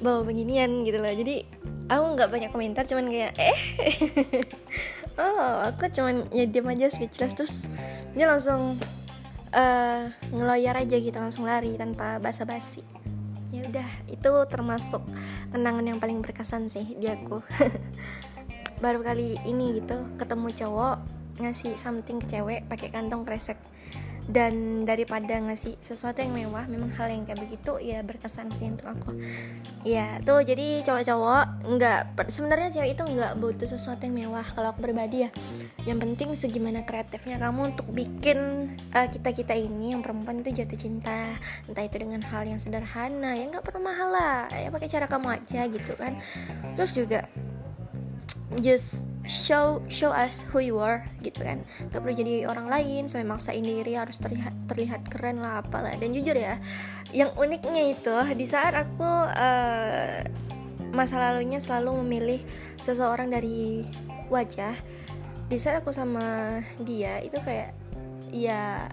bawa 0.00 0.24
beginian 0.24 0.84
gitu 0.84 0.96
loh. 0.96 1.12
Jadi 1.12 1.44
aku 1.92 2.04
nggak 2.16 2.30
banyak 2.32 2.50
komentar 2.50 2.88
cuman 2.88 3.06
kayak 3.12 3.32
eh 3.36 3.58
oh 5.16 5.68
aku 5.68 5.88
cuman 5.92 6.28
ya 6.32 6.44
diam 6.48 6.68
aja 6.68 6.88
speechless. 6.88 7.36
Terus 7.36 7.54
dia 8.16 8.28
langsung 8.28 8.76
uh, 9.52 10.02
ngeloyar 10.32 10.80
aja 10.80 10.96
gitu 10.96 11.16
langsung 11.16 11.48
lari 11.48 11.76
tanpa 11.76 12.20
basa-basi. 12.20 12.84
Ya 13.54 13.64
udah 13.64 13.88
itu 14.10 14.30
termasuk 14.50 15.02
kenangan 15.52 15.84
yang 15.86 15.98
paling 15.98 16.20
berkesan 16.20 16.68
sih 16.68 16.96
di 16.96 17.08
aku. 17.08 17.40
Baru 18.84 19.00
kali 19.00 19.40
ini 19.48 19.80
gitu 19.80 19.96
ketemu 20.20 20.52
cowok 20.52 20.96
ngasih 21.36 21.76
something 21.76 22.20
ke 22.20 22.36
cewek 22.36 22.64
pakai 22.68 22.88
kantong 22.88 23.24
kresek 23.28 23.60
dan 24.26 24.82
daripada 24.82 25.38
ngasih 25.38 25.78
sesuatu 25.78 26.18
yang 26.18 26.34
mewah 26.34 26.66
memang 26.66 26.90
hal 26.98 27.06
yang 27.06 27.22
kayak 27.22 27.46
begitu 27.46 27.78
ya 27.78 28.02
berkesan 28.02 28.50
sih 28.50 28.66
untuk 28.66 28.90
aku. 28.90 29.14
Ya 29.86 30.18
tuh 30.26 30.42
jadi 30.42 30.82
cowok-cowok 30.82 31.44
nggak 31.78 32.00
sebenarnya 32.26 32.68
cewek 32.74 32.98
itu 32.98 33.02
nggak 33.06 33.32
butuh 33.38 33.68
sesuatu 33.70 34.02
yang 34.02 34.26
mewah 34.26 34.42
kalau 34.42 34.74
aku 34.74 34.82
pribadi 34.82 35.26
ya. 35.26 35.30
Yang 35.86 35.98
penting 36.02 36.28
segimana 36.34 36.82
kreatifnya 36.82 37.38
kamu 37.38 37.74
untuk 37.74 37.86
bikin 37.94 38.38
uh, 38.90 39.06
eh, 39.06 39.08
kita 39.14 39.30
kita 39.30 39.54
ini 39.54 39.94
yang 39.94 40.02
perempuan 40.02 40.42
itu 40.42 40.58
jatuh 40.58 40.78
cinta 40.78 41.38
entah 41.70 41.84
itu 41.86 41.96
dengan 42.02 42.18
hal 42.26 42.42
yang 42.50 42.58
sederhana 42.58 43.38
ya 43.38 43.46
nggak 43.46 43.62
perlu 43.62 43.78
mahal 43.78 44.10
lah 44.10 44.50
ya 44.50 44.74
pakai 44.74 44.90
cara 44.90 45.06
kamu 45.06 45.38
aja 45.38 45.60
gitu 45.70 45.94
kan. 45.94 46.18
Terus 46.74 46.98
juga 46.98 47.30
just 48.60 49.08
show 49.26 49.82
show 49.90 50.14
us 50.14 50.46
who 50.54 50.62
you 50.62 50.78
are 50.78 51.02
gitu 51.20 51.42
kan. 51.42 51.60
Gak 51.90 52.00
perlu 52.00 52.14
jadi 52.14 52.46
orang 52.46 52.70
lain 52.70 53.10
sampai 53.10 53.26
maksain 53.26 53.66
diri 53.66 53.98
harus 53.98 54.22
terlihat 54.22 54.54
terlihat 54.70 55.02
keren 55.10 55.42
lah 55.42 55.60
apalah. 55.60 55.92
Dan 55.98 56.14
jujur 56.14 56.34
ya 56.38 56.56
yang 57.10 57.34
uniknya 57.34 57.92
itu 57.92 58.16
di 58.38 58.46
saat 58.46 58.72
aku 58.72 59.10
uh, 59.34 60.22
masa 60.94 61.18
lalunya 61.18 61.58
selalu 61.58 62.00
memilih 62.06 62.40
seseorang 62.80 63.28
dari 63.28 63.84
wajah 64.30 64.72
di 65.46 65.58
saat 65.58 65.82
aku 65.82 65.94
sama 65.94 66.58
dia 66.82 67.18
itu 67.22 67.38
kayak 67.42 67.74
ya 68.30 68.86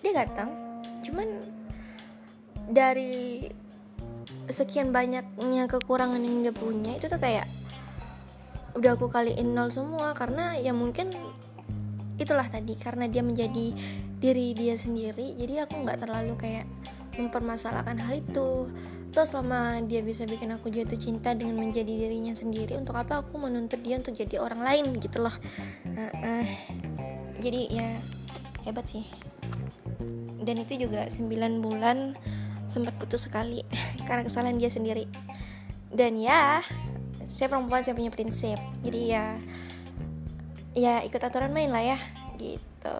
dia 0.00 0.12
ganteng. 0.12 0.52
Cuman 1.02 1.28
dari 2.68 3.48
sekian 4.46 4.92
banyaknya 4.92 5.66
kekurangan 5.66 6.20
yang 6.20 6.44
dia 6.46 6.54
punya 6.54 6.92
itu 6.94 7.08
tuh 7.08 7.18
kayak 7.18 7.48
udah 8.72 8.96
aku 8.96 9.12
kaliin 9.12 9.52
nol 9.52 9.68
semua 9.68 10.16
karena 10.16 10.56
ya 10.56 10.72
mungkin 10.72 11.12
itulah 12.16 12.46
tadi 12.48 12.78
karena 12.78 13.08
dia 13.10 13.20
menjadi 13.20 13.74
diri 14.22 14.54
dia 14.54 14.78
sendiri 14.78 15.34
jadi 15.34 15.66
aku 15.66 15.82
nggak 15.82 15.98
terlalu 16.06 16.38
kayak 16.38 16.64
mempermasalahkan 17.16 17.96
hal 18.00 18.20
itu. 18.20 18.70
Terus 19.12 19.28
selama 19.28 19.84
dia 19.84 20.00
bisa 20.00 20.24
bikin 20.24 20.56
aku 20.56 20.72
jatuh 20.72 20.96
cinta 20.96 21.36
dengan 21.36 21.60
menjadi 21.60 22.08
dirinya 22.08 22.32
sendiri 22.32 22.80
untuk 22.80 22.96
apa 22.96 23.20
aku 23.20 23.36
menuntut 23.36 23.84
dia 23.84 24.00
untuk 24.00 24.16
jadi 24.16 24.40
orang 24.40 24.64
lain 24.64 24.96
gitu 24.96 25.20
loh. 25.20 25.34
Uh, 25.92 26.12
uh, 26.24 26.46
jadi 27.44 27.60
ya 27.68 27.88
hebat 28.64 28.88
sih. 28.88 29.04
Dan 30.42 30.64
itu 30.64 30.88
juga 30.88 31.06
9 31.06 31.28
bulan 31.60 32.16
sempat 32.72 32.96
putus 32.96 33.28
sekali 33.28 33.60
karena 34.08 34.24
kesalahan 34.24 34.56
dia 34.56 34.72
sendiri. 34.72 35.04
Dan 35.92 36.16
ya 36.16 36.64
saya 37.32 37.48
perempuan 37.48 37.80
saya 37.80 37.96
punya 37.96 38.12
prinsip. 38.12 38.60
Jadi 38.84 39.16
ya 39.16 39.40
ya 40.76 41.00
ikut 41.00 41.16
aturan 41.16 41.56
main 41.56 41.72
lah 41.72 41.80
ya 41.80 41.98
gitu. 42.36 42.98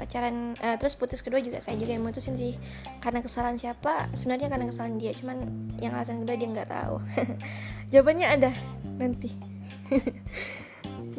Pacaran 0.00 0.56
uh, 0.64 0.80
terus 0.80 0.96
putus 0.96 1.20
kedua 1.20 1.44
juga 1.44 1.60
saya 1.60 1.76
juga 1.76 1.92
yang 1.92 2.00
mutusin 2.00 2.40
sih. 2.40 2.56
Karena 3.04 3.20
kesalahan 3.20 3.60
siapa? 3.60 4.08
Sebenarnya 4.16 4.48
karena 4.48 4.64
kesalahan 4.64 4.96
dia 4.96 5.12
cuman 5.12 5.44
yang 5.76 5.92
alasan 5.92 6.24
kedua 6.24 6.40
dia 6.40 6.48
nggak 6.48 6.72
tahu. 6.72 6.96
Jawabannya 7.92 8.26
ada 8.32 8.50
nanti. 8.96 9.36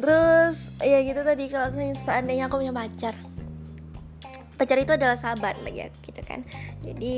Terus 0.02 0.74
ya 0.82 0.98
gitu 1.06 1.22
tadi 1.22 1.46
kalau 1.46 1.70
seandainya 1.94 2.50
aku 2.50 2.58
punya 2.58 2.74
pacar. 2.74 3.14
Pacar 4.58 4.76
itu 4.82 4.90
adalah 4.98 5.14
sahabat 5.14 5.62
bagi 5.62 5.86
aku 5.86 5.96
gitu 6.10 6.11
kan. 6.32 6.40
Jadi 6.80 7.16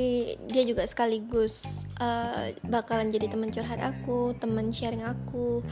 dia 0.51 0.63
juga 0.67 0.83
sekaligus 0.83 1.87
uh, 2.03 2.51
bakalan 2.67 3.07
jadi 3.07 3.31
teman 3.31 3.49
curhat 3.49 3.79
aku 3.79 4.35
teman 4.35 4.75
sharing 4.75 5.07
aku 5.07 5.63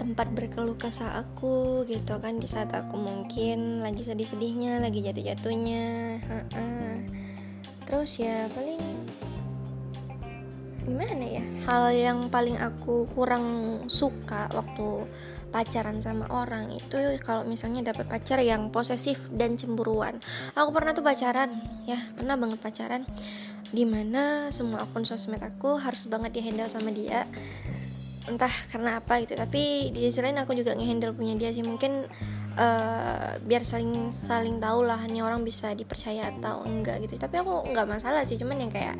tempat 0.00 0.32
berkeluh 0.32 0.80
kesah 0.80 1.20
aku 1.20 1.84
gitu 1.84 2.16
kan 2.24 2.40
di 2.40 2.48
saat 2.48 2.72
aku 2.72 2.96
mungkin 2.96 3.84
lagi 3.84 4.00
sedih-sedihnya 4.00 4.80
lagi 4.80 5.04
jatuh-jatuhnya 5.04 6.16
terus 7.84 8.16
ya 8.16 8.48
paling 8.56 8.80
gimana 10.88 11.20
ya 11.20 11.44
hal 11.68 11.92
yang 11.92 12.18
paling 12.32 12.56
aku 12.56 13.04
kurang 13.12 13.44
suka 13.92 14.48
waktu 14.56 15.04
pacaran 15.50 15.98
sama 15.98 16.30
orang 16.30 16.70
itu 16.70 17.18
kalau 17.26 17.42
misalnya 17.42 17.90
dapat 17.90 18.06
pacar 18.06 18.38
yang 18.40 18.70
posesif 18.70 19.28
dan 19.34 19.58
cemburuan. 19.58 20.22
Aku 20.54 20.70
pernah 20.70 20.94
tuh 20.94 21.02
pacaran 21.04 21.60
ya 21.84 21.98
pernah 22.14 22.38
banget 22.38 22.58
pacaran. 22.62 23.02
Di 23.70 23.86
mana 23.86 24.50
semua 24.50 24.82
akun 24.82 25.06
sosmed 25.06 25.38
aku 25.42 25.78
harus 25.78 26.06
banget 26.10 26.38
dihandle 26.38 26.70
sama 26.70 26.90
dia. 26.90 27.26
Entah 28.26 28.50
karena 28.70 29.02
apa 29.02 29.22
gitu 29.22 29.34
tapi 29.34 29.90
di 29.90 30.06
sisi 30.06 30.22
lain 30.22 30.38
aku 30.38 30.54
juga 30.54 30.74
ngehandle 30.74 31.14
punya 31.14 31.34
dia 31.34 31.50
sih. 31.50 31.66
Mungkin 31.66 32.06
uh, 32.54 33.30
biar 33.42 33.62
saling 33.66 34.14
saling 34.14 34.62
tahu 34.62 34.86
lah 34.86 35.02
nih 35.06 35.22
orang 35.22 35.42
bisa 35.42 35.74
dipercaya 35.74 36.30
atau 36.30 36.62
enggak 36.66 37.02
gitu. 37.06 37.18
Tapi 37.18 37.42
aku 37.42 37.70
nggak 37.74 37.86
masalah 37.90 38.22
sih 38.22 38.38
cuman 38.38 38.66
yang 38.66 38.72
kayak 38.72 38.98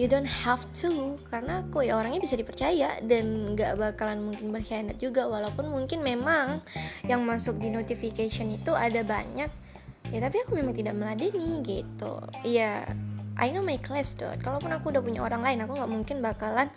you 0.00 0.08
don't 0.08 0.24
have 0.48 0.64
to 0.72 1.20
karena 1.28 1.60
aku 1.60 1.84
ya 1.84 2.00
orangnya 2.00 2.24
bisa 2.24 2.32
dipercaya 2.32 2.96
dan 3.04 3.52
nggak 3.52 3.76
bakalan 3.76 4.32
mungkin 4.32 4.48
berkhianat 4.48 4.96
juga 4.96 5.28
walaupun 5.28 5.68
mungkin 5.68 6.00
memang 6.00 6.64
yang 7.04 7.20
masuk 7.20 7.60
di 7.60 7.68
notification 7.68 8.48
itu 8.48 8.72
ada 8.72 9.04
banyak. 9.04 9.52
Ya 10.08 10.18
tapi 10.24 10.40
aku 10.40 10.56
memang 10.56 10.72
tidak 10.72 10.96
meladeni 10.96 11.60
gitu. 11.60 12.16
Ya 12.48 12.88
I 13.36 13.52
know 13.52 13.60
my 13.60 13.76
class 13.76 14.16
dot. 14.16 14.40
Kalaupun 14.40 14.72
aku 14.72 14.88
udah 14.88 15.04
punya 15.04 15.20
orang 15.20 15.44
lain 15.44 15.68
aku 15.68 15.76
nggak 15.76 15.92
mungkin 15.92 16.16
bakalan 16.24 16.72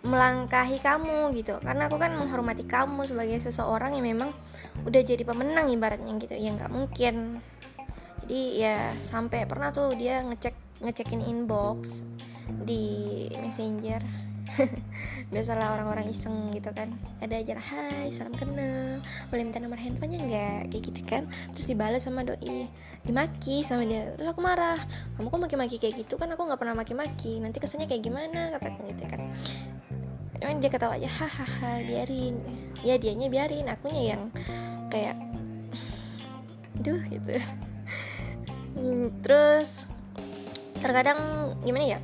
melangkahi 0.00 0.80
kamu 0.80 1.28
gitu. 1.36 1.60
Karena 1.60 1.92
aku 1.92 2.00
kan 2.00 2.16
menghormati 2.16 2.64
kamu 2.64 3.04
sebagai 3.04 3.36
seseorang 3.36 4.00
yang 4.00 4.16
memang 4.16 4.32
udah 4.88 5.02
jadi 5.04 5.28
pemenang 5.28 5.68
ibaratnya 5.68 6.08
gitu. 6.16 6.40
Ya 6.40 6.56
nggak 6.56 6.72
mungkin. 6.72 7.44
Jadi 8.24 8.64
ya 8.64 8.96
sampai 9.04 9.44
pernah 9.44 9.68
tuh 9.68 9.92
dia 9.92 10.24
ngecek 10.24 10.80
ngecekin 10.80 11.20
inbox 11.20 12.00
di 12.64 13.26
messenger. 13.38 14.02
Biasalah 15.32 15.78
orang-orang 15.78 16.12
iseng 16.12 16.52
gitu 16.52 16.70
kan. 16.74 16.92
Ada 17.22 17.40
aja 17.40 17.54
hai 17.56 18.12
salam 18.12 18.34
kenal. 18.36 19.00
Boleh 19.30 19.42
minta 19.46 19.62
nomor 19.62 19.80
handphonenya 19.80 20.18
nggak? 20.28 20.60
Kayak 20.74 20.82
gitu 20.92 21.00
kan. 21.06 21.22
Terus 21.54 21.66
dibalas 21.72 22.02
sama 22.04 22.26
doi 22.26 22.68
dimaki 23.02 23.64
sama 23.64 23.86
dia. 23.88 24.12
Lalu 24.18 24.28
aku 24.28 24.42
marah. 24.42 24.80
Kamu 25.16 25.30
kok 25.30 25.40
maki-maki 25.40 25.76
kayak 25.80 26.04
gitu? 26.04 26.20
Kan 26.20 26.30
aku 26.34 26.42
nggak 26.44 26.60
pernah 26.60 26.76
maki-maki. 26.76 27.40
Nanti 27.40 27.58
kesannya 27.62 27.88
kayak 27.88 28.02
gimana? 28.04 28.52
Katakan 28.58 28.82
gitu 28.92 29.04
kan. 29.08 29.20
Emang 30.42 30.58
dia 30.58 30.70
ketawa 30.74 30.98
aja 30.98 31.08
hahaha 31.08 31.86
biarin. 31.86 32.36
Ya 32.82 32.98
dianya 32.98 33.30
biarin. 33.30 33.70
Akunya 33.70 34.16
yang 34.16 34.22
kayak 34.90 35.16
duh 36.84 37.00
gitu. 37.08 37.38
Terus 39.22 39.86
terkadang 40.82 41.54
gimana 41.62 41.94
ya 41.94 41.98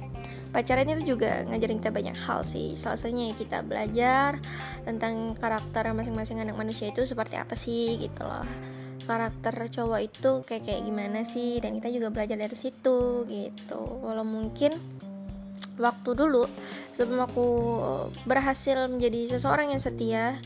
pacaran 0.58 0.90
itu 0.90 1.14
juga 1.14 1.46
ngajarin 1.46 1.78
kita 1.78 1.94
banyak 1.94 2.18
hal 2.18 2.42
sih. 2.42 2.74
Salah 2.74 2.98
satunya 2.98 3.30
ya 3.30 3.34
kita 3.38 3.62
belajar 3.62 4.42
tentang 4.82 5.38
karakter 5.38 5.86
masing-masing 5.94 6.42
anak 6.42 6.58
manusia 6.58 6.90
itu 6.90 7.06
seperti 7.06 7.38
apa 7.38 7.54
sih 7.54 7.94
gitu 8.02 8.26
loh. 8.26 8.42
Karakter 9.06 9.54
cowok 9.54 10.00
itu 10.02 10.42
kayak 10.42 10.66
kayak 10.66 10.82
gimana 10.82 11.22
sih? 11.22 11.62
Dan 11.62 11.78
kita 11.78 11.94
juga 11.94 12.10
belajar 12.10 12.34
dari 12.34 12.58
situ 12.58 13.22
gitu. 13.30 14.02
Walau 14.02 14.26
mungkin 14.26 14.74
waktu 15.78 16.10
dulu 16.18 16.50
sebelum 16.90 17.30
aku 17.30 17.48
berhasil 18.26 18.90
menjadi 18.90 19.38
seseorang 19.38 19.70
yang 19.70 19.78
setia 19.78 20.42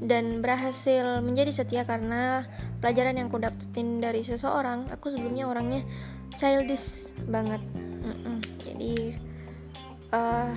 dan 0.00 0.40
berhasil 0.40 1.20
menjadi 1.20 1.52
setia 1.52 1.84
karena 1.84 2.48
pelajaran 2.80 3.20
yang 3.20 3.28
aku 3.28 3.44
dapetin 3.44 4.00
dari 4.00 4.24
seseorang 4.24 4.88
aku 4.88 5.12
sebelumnya 5.12 5.44
orangnya 5.44 5.84
childish 6.40 7.12
banget 7.28 7.60
uh, 10.14 10.52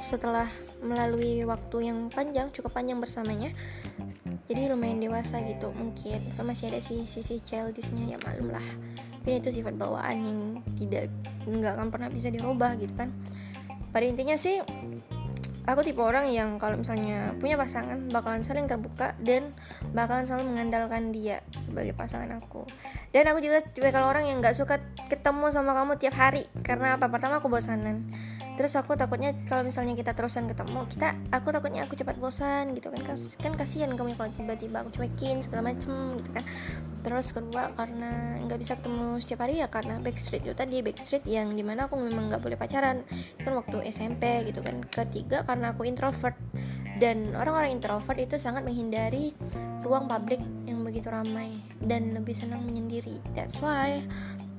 setelah 0.00 0.48
melalui 0.84 1.44
waktu 1.48 1.88
yang 1.88 2.12
panjang 2.12 2.52
cukup 2.52 2.76
panjang 2.76 3.00
bersamanya 3.00 3.52
jadi 4.44 4.68
lumayan 4.68 5.00
dewasa 5.00 5.40
gitu. 5.44 5.72
Mungkin 5.72 6.20
masih 6.44 6.68
ada 6.68 6.80
sih 6.80 7.08
sisi 7.08 7.40
childishnya 7.40 8.16
ya 8.16 8.18
malum 8.28 8.52
lah. 8.52 8.66
Ini 9.24 9.40
itu 9.40 9.48
sifat 9.48 9.72
bawaan 9.80 10.16
yang 10.20 10.40
tidak 10.76 11.08
nggak 11.48 11.72
akan 11.80 11.88
pernah 11.88 12.08
bisa 12.12 12.28
dirubah 12.28 12.76
gitu 12.76 12.92
kan. 12.92 13.08
Pada 13.88 14.04
intinya 14.04 14.36
sih 14.36 14.60
aku 15.64 15.80
tipe 15.80 16.04
orang 16.04 16.28
yang 16.28 16.60
kalau 16.60 16.76
misalnya 16.76 17.32
punya 17.40 17.56
pasangan 17.56 18.12
bakalan 18.12 18.44
saling 18.44 18.68
terbuka 18.68 19.16
dan 19.24 19.48
bakalan 19.96 20.28
selalu 20.28 20.52
mengandalkan 20.52 21.08
dia 21.08 21.40
sebagai 21.56 21.96
pasangan 21.96 22.36
aku. 22.36 22.68
Dan 23.16 23.24
aku 23.32 23.40
juga 23.40 23.64
tipe 23.64 23.88
kalau 23.88 24.12
orang 24.12 24.28
yang 24.28 24.44
nggak 24.44 24.52
suka 24.52 24.76
ketemu 25.08 25.48
sama 25.56 25.72
kamu 25.72 25.96
tiap 25.96 26.20
hari 26.20 26.44
karena 26.60 27.00
apa? 27.00 27.08
Pertama 27.08 27.40
aku 27.40 27.48
bosanan 27.48 28.04
terus 28.54 28.78
aku 28.78 28.94
takutnya 28.94 29.34
kalau 29.50 29.66
misalnya 29.66 29.98
kita 29.98 30.14
terusan 30.14 30.46
ketemu 30.46 30.86
kita 30.86 31.18
aku 31.34 31.50
takutnya 31.50 31.82
aku 31.82 31.98
cepat 31.98 32.16
bosan 32.22 32.70
gitu 32.78 32.94
kan. 32.94 33.02
Kan 33.42 33.52
kasihan 33.58 33.90
kamu 33.94 34.14
kalau 34.14 34.30
tiba-tiba 34.34 34.86
aku 34.86 35.02
cuekin 35.02 35.42
segala 35.42 35.74
macem 35.74 36.18
gitu 36.22 36.30
kan. 36.30 36.44
Terus 37.04 37.26
kedua 37.34 37.74
karena 37.74 38.40
nggak 38.46 38.58
bisa 38.62 38.72
ketemu 38.78 39.18
setiap 39.20 39.44
hari 39.44 39.60
ya 39.60 39.68
karena 39.68 39.98
backstreet 40.00 40.46
itu 40.46 40.54
tadi 40.56 40.80
backstreet 40.80 41.24
yang 41.26 41.52
di 41.52 41.60
mana 41.66 41.90
aku 41.90 41.98
memang 41.98 42.30
nggak 42.30 42.42
boleh 42.42 42.56
pacaran. 42.56 43.02
Kan 43.42 43.52
waktu 43.58 43.90
SMP 43.90 44.46
gitu 44.46 44.62
kan. 44.62 44.80
Ketiga 44.86 45.42
karena 45.42 45.74
aku 45.74 45.84
introvert. 45.84 46.38
Dan 46.94 47.34
orang-orang 47.34 47.74
introvert 47.74 48.18
itu 48.22 48.38
sangat 48.38 48.62
menghindari 48.62 49.34
ruang 49.82 50.06
publik 50.06 50.40
yang 50.64 50.86
begitu 50.86 51.10
ramai 51.10 51.50
dan 51.82 52.14
lebih 52.14 52.32
senang 52.32 52.62
menyendiri. 52.62 53.18
That's 53.34 53.58
why 53.58 54.00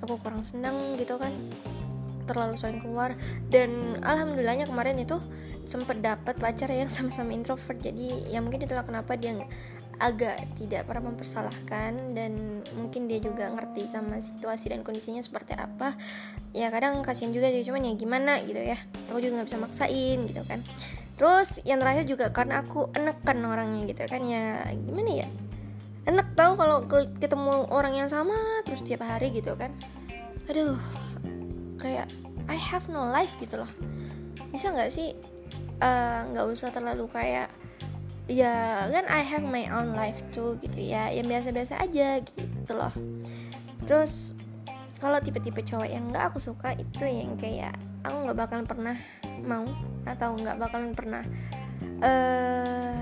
aku 0.03 0.19
kurang 0.21 0.43
senang 0.45 0.99
gitu 0.99 1.17
kan 1.17 1.33
terlalu 2.25 2.59
sering 2.59 2.81
keluar. 2.81 3.13
Dan 3.47 4.01
alhamdulillahnya 4.01 4.67
kemarin 4.67 4.99
itu 4.99 5.17
sempet 5.65 5.99
dapat 5.99 6.37
pacar 6.37 6.69
yang 6.69 6.89
sama-sama 6.93 7.33
introvert. 7.33 7.77
Jadi 7.81 8.29
ya 8.29 8.39
mungkin 8.39 8.63
itulah 8.65 8.85
kenapa 8.85 9.17
dia 9.17 9.33
agak 9.95 10.59
tidak 10.59 10.83
pernah 10.91 11.07
mempersalahkan 11.11 12.11
dan 12.11 12.59
mungkin 12.75 13.07
dia 13.07 13.23
juga 13.23 13.47
ngerti 13.47 13.87
sama 13.87 14.19
situasi 14.19 14.75
dan 14.75 14.83
kondisinya 14.83 15.23
seperti 15.23 15.55
apa. 15.55 15.95
Ya 16.51 16.67
kadang 16.71 16.99
kasihan 16.99 17.31
juga 17.31 17.47
sih 17.51 17.63
cuman 17.63 17.87
ya 17.87 17.93
gimana 17.95 18.43
gitu 18.43 18.59
ya. 18.59 18.75
Aku 19.11 19.23
juga 19.23 19.39
nggak 19.39 19.47
bisa 19.47 19.59
maksain 19.59 20.19
gitu 20.27 20.43
kan. 20.43 20.59
Terus 21.15 21.63
yang 21.63 21.79
terakhir 21.79 22.03
juga 22.11 22.25
karena 22.35 22.59
aku 22.59 22.91
enekan 22.91 23.39
orangnya 23.47 23.87
gitu 23.87 24.03
kan 24.03 24.21
ya 24.27 24.67
gimana 24.75 25.11
ya? 25.25 25.27
Enak 26.05 26.37
tau 26.37 26.59
kalau 26.59 26.85
ketemu 27.17 27.71
orang 27.71 27.95
yang 27.95 28.09
sama 28.11 28.35
terus 28.67 28.83
tiap 28.83 29.07
hari 29.07 29.31
gitu 29.31 29.55
kan. 29.55 29.71
Aduh 30.51 30.75
kayak 31.85 32.09
I 32.49 32.57
have 32.57 32.89
no 32.89 33.05
life 33.05 33.37
gitu 33.37 33.61
loh. 33.61 33.69
Bisa 34.49 34.73
nggak 34.73 34.89
sih 34.89 35.13
eh, 35.77 36.19
nggak 36.33 36.45
uh, 36.45 36.53
usah 36.53 36.73
terlalu 36.73 37.05
kayak 37.13 37.53
ya 38.25 38.89
kan 38.89 39.05
I 39.05 39.21
have 39.21 39.45
my 39.45 39.69
own 39.69 39.93
life 39.93 40.17
tuh 40.33 40.57
gitu 40.57 40.81
ya 40.81 41.13
yang 41.13 41.29
biasa-biasa 41.29 41.77
aja 41.77 42.17
gitu 42.25 42.73
loh. 42.73 42.89
Terus 43.85 44.33
kalau 44.97 45.21
tipe-tipe 45.21 45.61
cowok 45.61 45.85
yang 45.85 46.09
nggak 46.09 46.33
aku 46.33 46.41
suka 46.41 46.73
itu 46.73 47.05
yang 47.05 47.37
kayak 47.37 47.77
aku 48.01 48.25
nggak 48.25 48.37
bakalan 48.37 48.65
pernah 48.65 48.97
mau 49.45 49.69
atau 50.09 50.33
nggak 50.33 50.57
bakalan 50.57 50.93
pernah 50.97 51.23
uh, 52.01 52.97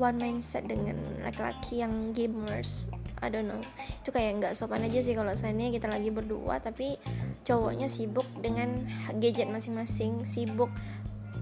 one 0.00 0.16
mindset 0.16 0.64
dengan 0.64 0.96
laki-laki 1.20 1.84
yang 1.84 2.16
gamers. 2.16 2.88
I 3.20 3.32
don't 3.32 3.48
know. 3.48 3.60
Itu 4.04 4.12
kayak 4.12 4.40
nggak 4.40 4.52
sopan 4.56 4.84
aja 4.84 5.00
sih 5.00 5.16
kalau 5.16 5.32
seandainya 5.32 5.76
kita 5.76 5.88
lagi 5.88 6.12
berdua 6.12 6.60
tapi 6.60 6.96
cowoknya 7.44 7.86
sibuk 7.92 8.26
dengan 8.40 8.88
gadget 9.20 9.52
masing-masing 9.52 10.24
sibuk 10.24 10.72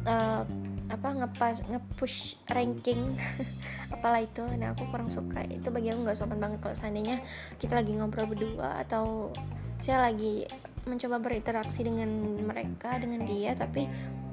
uh, 0.06 0.44
apa 0.92 1.08
ngepas 1.16 1.64
ngepush 1.72 2.36
ranking. 2.52 3.16
Apalah 3.94 4.20
itu. 4.20 4.44
Nah 4.60 4.76
aku 4.76 4.84
kurang 4.92 5.08
suka. 5.08 5.40
Itu 5.48 5.72
bagi 5.72 5.88
aku 5.94 6.04
nggak 6.04 6.18
sopan 6.18 6.36
banget 6.42 6.60
kalau 6.60 6.76
seandainya 6.76 7.24
kita 7.56 7.78
lagi 7.78 7.96
ngobrol 7.96 8.28
berdua 8.28 8.82
atau 8.82 9.32
saya 9.80 10.04
lagi 10.04 10.44
mencoba 10.84 11.22
berinteraksi 11.22 11.86
dengan 11.86 12.10
mereka 12.42 12.98
dengan 12.98 13.22
dia 13.22 13.54
tapi 13.54 13.86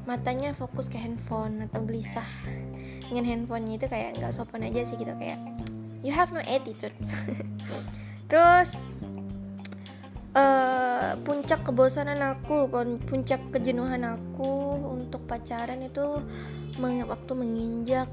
matanya 0.10 0.58
fokus 0.58 0.90
ke 0.90 0.98
handphone 0.98 1.70
atau 1.70 1.86
gelisah 1.86 2.26
dengan 3.06 3.26
handphonenya 3.30 3.78
itu 3.78 3.88
kayak 3.88 4.18
nggak 4.18 4.34
sopan 4.34 4.68
aja 4.68 4.84
sih 4.84 5.00
gitu. 5.00 5.14
Kayak 5.16 5.40
you 6.04 6.12
have 6.12 6.36
no 6.36 6.44
attitude. 6.44 6.96
Terus 8.32 8.76
uh, 10.36 11.16
puncak 11.24 11.64
kebosanan 11.66 12.20
aku 12.22 12.70
puncak 13.08 13.42
kejenuhan 13.54 14.06
aku 14.06 14.76
untuk 15.00 15.24
pacaran 15.26 15.82
itu 15.86 16.22
waktu 16.80 17.32
menginjak 17.36 18.08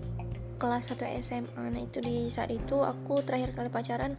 kelas 0.57 0.97
1 0.97 1.21
SMA 1.21 1.63
nah 1.69 1.81
itu 1.81 2.01
di 2.01 2.33
saat 2.33 2.49
itu 2.49 2.81
aku 2.81 3.21
terakhir 3.21 3.53
kali 3.53 3.69
pacaran 3.69 4.17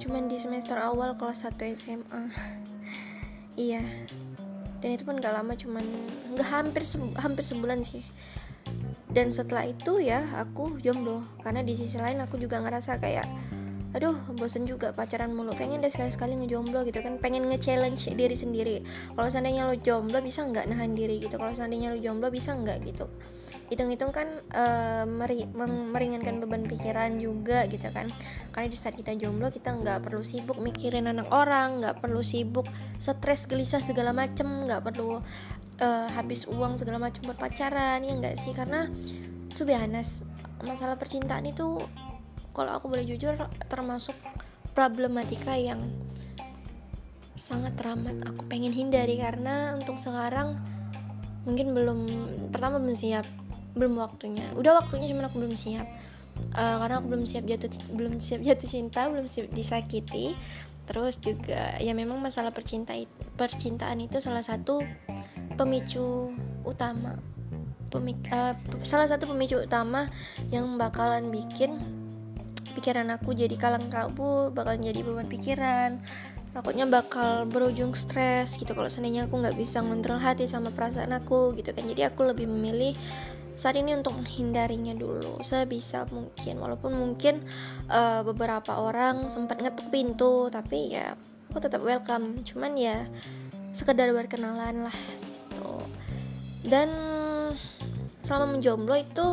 cuman 0.00 0.26
di 0.26 0.40
semester 0.40 0.80
awal 0.80 1.12
kelas 1.20 1.44
1 1.44 1.60
SMA 1.76 2.22
iya. 3.56 3.82
Dan 4.80 4.94
itu 4.94 5.02
pun 5.08 5.18
gak 5.18 5.34
lama 5.34 5.56
cuman 5.56 5.84
nggak 6.36 6.48
hampir 6.52 6.84
sebu 6.84 7.16
hampir 7.18 7.42
sebulan 7.42 7.80
sih. 7.82 8.04
Dan 9.08 9.32
setelah 9.32 9.64
itu 9.64 9.98
ya 10.04 10.22
aku 10.36 10.78
jomblo. 10.84 11.24
Karena 11.40 11.64
di 11.64 11.72
sisi 11.72 11.96
lain 11.96 12.20
aku 12.20 12.36
juga 12.36 12.60
ngerasa 12.60 13.00
kayak 13.00 13.26
aduh 13.96 14.12
bosen 14.36 14.68
juga 14.68 14.92
pacaran 14.92 15.32
mulu. 15.32 15.56
Pengen 15.56 15.80
deh 15.80 15.88
sekali-sekali 15.88 16.36
ngejomblo 16.44 16.84
gitu 16.84 17.00
kan. 17.00 17.16
Pengen 17.16 17.48
nge-challenge 17.48 18.12
diri 18.12 18.36
sendiri. 18.36 18.76
Kalau 19.16 19.28
seandainya 19.32 19.64
lo 19.64 19.72
jomblo 19.72 20.20
bisa 20.20 20.44
nggak 20.44 20.68
nahan 20.68 20.92
diri 20.92 21.24
gitu? 21.24 21.40
Kalau 21.40 21.56
seandainya 21.56 21.96
lo 21.96 21.98
jomblo 21.98 22.28
bisa 22.28 22.52
nggak 22.52 22.84
gitu? 22.84 23.08
Hitung-hitung 23.72 24.12
kan 24.12 24.28
uh, 24.52 25.08
meri 25.08 25.48
meringankan 25.56 26.44
beban 26.44 26.68
pikiran 26.68 27.16
juga 27.16 27.64
gitu 27.72 27.88
kan. 27.88 28.12
Karena 28.52 28.68
di 28.68 28.76
saat 28.76 29.00
kita 29.00 29.16
jomblo 29.16 29.48
kita 29.48 29.72
nggak 29.72 30.04
perlu 30.04 30.20
sibuk 30.20 30.60
mikirin 30.60 31.08
anak 31.08 31.32
orang 31.32 31.80
nggak 31.80 32.04
perlu 32.04 32.20
sibuk 32.20 32.68
stres 33.00 33.48
gelisah 33.48 33.80
segala 33.80 34.12
macem. 34.12 34.68
Nggak 34.68 34.92
perlu 34.92 35.24
uh, 35.80 36.08
habis 36.12 36.44
uang 36.44 36.76
segala 36.76 37.00
macam 37.00 37.32
buat 37.32 37.40
pacaran. 37.40 38.04
Ya 38.04 38.12
enggak 38.12 38.36
sih? 38.36 38.52
Karena 38.52 38.92
tuh 39.56 39.64
biasa 39.64 40.28
masalah 40.68 41.00
percintaan 41.00 41.48
itu 41.48 41.80
kalau 42.56 42.80
aku 42.80 42.88
boleh 42.88 43.04
jujur 43.04 43.36
termasuk 43.68 44.16
problematika 44.72 45.52
yang 45.52 45.84
sangat 47.36 47.76
teramat 47.76 48.16
aku 48.24 48.48
pengen 48.48 48.72
hindari. 48.72 49.20
Karena 49.20 49.76
untuk 49.76 50.00
sekarang 50.00 50.56
mungkin 51.44 51.76
belum 51.76 52.00
pertama 52.48 52.80
belum 52.80 52.96
siap 52.96 53.28
belum 53.76 54.00
waktunya. 54.00 54.48
Udah 54.56 54.80
waktunya 54.80 55.12
cuman 55.12 55.28
aku 55.28 55.36
belum 55.44 55.52
siap. 55.52 55.84
Uh, 56.52 56.76
karena 56.84 57.00
aku 57.00 57.08
belum 57.12 57.24
siap 57.24 57.44
jatuh 57.48 57.72
belum 57.92 58.20
siap 58.20 58.40
jatuh 58.40 58.68
cinta 58.68 59.04
belum 59.12 59.28
siap 59.28 59.52
disakiti. 59.52 60.32
Terus 60.88 61.20
juga 61.20 61.76
ya 61.76 61.92
memang 61.92 62.16
masalah 62.24 62.56
percintaan 62.56 63.04
percintaan 63.36 64.00
itu 64.00 64.16
salah 64.24 64.40
satu 64.40 64.80
pemicu 65.60 66.32
utama. 66.64 67.20
Pemik 67.92 68.18
uh, 68.32 68.56
salah 68.80 69.06
satu 69.06 69.28
pemicu 69.28 69.60
utama 69.60 70.08
yang 70.48 70.80
bakalan 70.80 71.28
bikin 71.28 72.05
pikiran 72.76 73.08
aku 73.16 73.32
jadi 73.32 73.56
kalang 73.56 73.88
kabut 73.88 74.52
bakalan 74.52 74.84
jadi 74.84 75.00
beban 75.00 75.26
pikiran. 75.26 75.98
Takutnya 76.52 76.88
bakal 76.88 77.48
berujung 77.48 77.92
stres 77.92 78.56
gitu. 78.56 78.72
Kalau 78.72 78.88
seandainya 78.88 79.28
aku 79.28 79.40
nggak 79.40 79.56
bisa 79.56 79.80
ngontrol 79.80 80.20
hati 80.20 80.44
sama 80.48 80.72
perasaan 80.72 81.12
aku 81.16 81.56
gitu 81.56 81.72
kan. 81.72 81.84
Jadi 81.88 82.04
aku 82.04 82.28
lebih 82.28 82.48
memilih 82.48 82.96
saat 83.56 83.76
ini 83.80 83.96
untuk 83.96 84.16
menghindarinya 84.16 84.92
dulu 84.96 85.40
sebisa 85.40 86.04
mungkin. 86.12 86.60
Walaupun 86.60 86.92
mungkin 86.96 87.44
uh, 87.88 88.20
beberapa 88.24 88.76
orang 88.76 89.28
sempat 89.32 89.60
ngetuk 89.60 89.88
pintu 89.88 90.52
tapi 90.52 90.96
ya 90.96 91.16
aku 91.52 91.58
tetap 91.60 91.80
welcome. 91.84 92.40
Cuman 92.44 92.76
ya 92.76 93.04
sekedar 93.76 94.08
berkenalan 94.16 94.88
lah 94.88 94.98
dan 96.66 96.90
selama 98.20 98.58
menjomblo 98.58 98.98
itu 98.98 99.28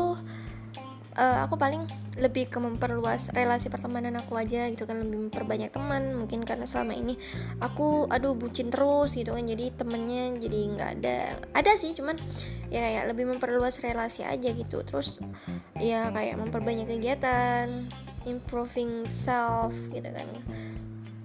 uh, 1.18 1.46
aku 1.46 1.56
paling 1.58 1.86
lebih 2.14 2.46
ke 2.46 2.62
memperluas 2.62 3.34
relasi 3.34 3.74
pertemanan 3.74 4.14
aku 4.22 4.38
aja 4.38 4.70
gitu 4.70 4.86
kan 4.86 5.02
lebih 5.02 5.30
memperbanyak 5.30 5.74
teman. 5.74 6.14
Mungkin 6.14 6.46
karena 6.46 6.70
selama 6.70 6.94
ini 6.94 7.18
aku 7.58 8.06
aduh 8.10 8.38
bucin 8.38 8.70
terus 8.70 9.18
gitu 9.18 9.34
kan 9.34 9.46
jadi 9.46 9.74
temennya 9.74 10.38
jadi 10.38 10.60
nggak 10.78 10.90
ada. 11.02 11.18
Ada 11.58 11.72
sih 11.78 11.98
cuman 11.98 12.18
ya 12.70 12.86
kayak 12.86 13.04
lebih 13.14 13.26
memperluas 13.34 13.82
relasi 13.82 14.22
aja 14.22 14.50
gitu. 14.54 14.86
Terus 14.86 15.18
ya 15.82 16.14
kayak 16.14 16.38
memperbanyak 16.38 16.86
kegiatan 16.86 17.90
improving 18.24 19.04
self 19.10 19.76
gitu 19.92 20.08
kan 20.08 20.28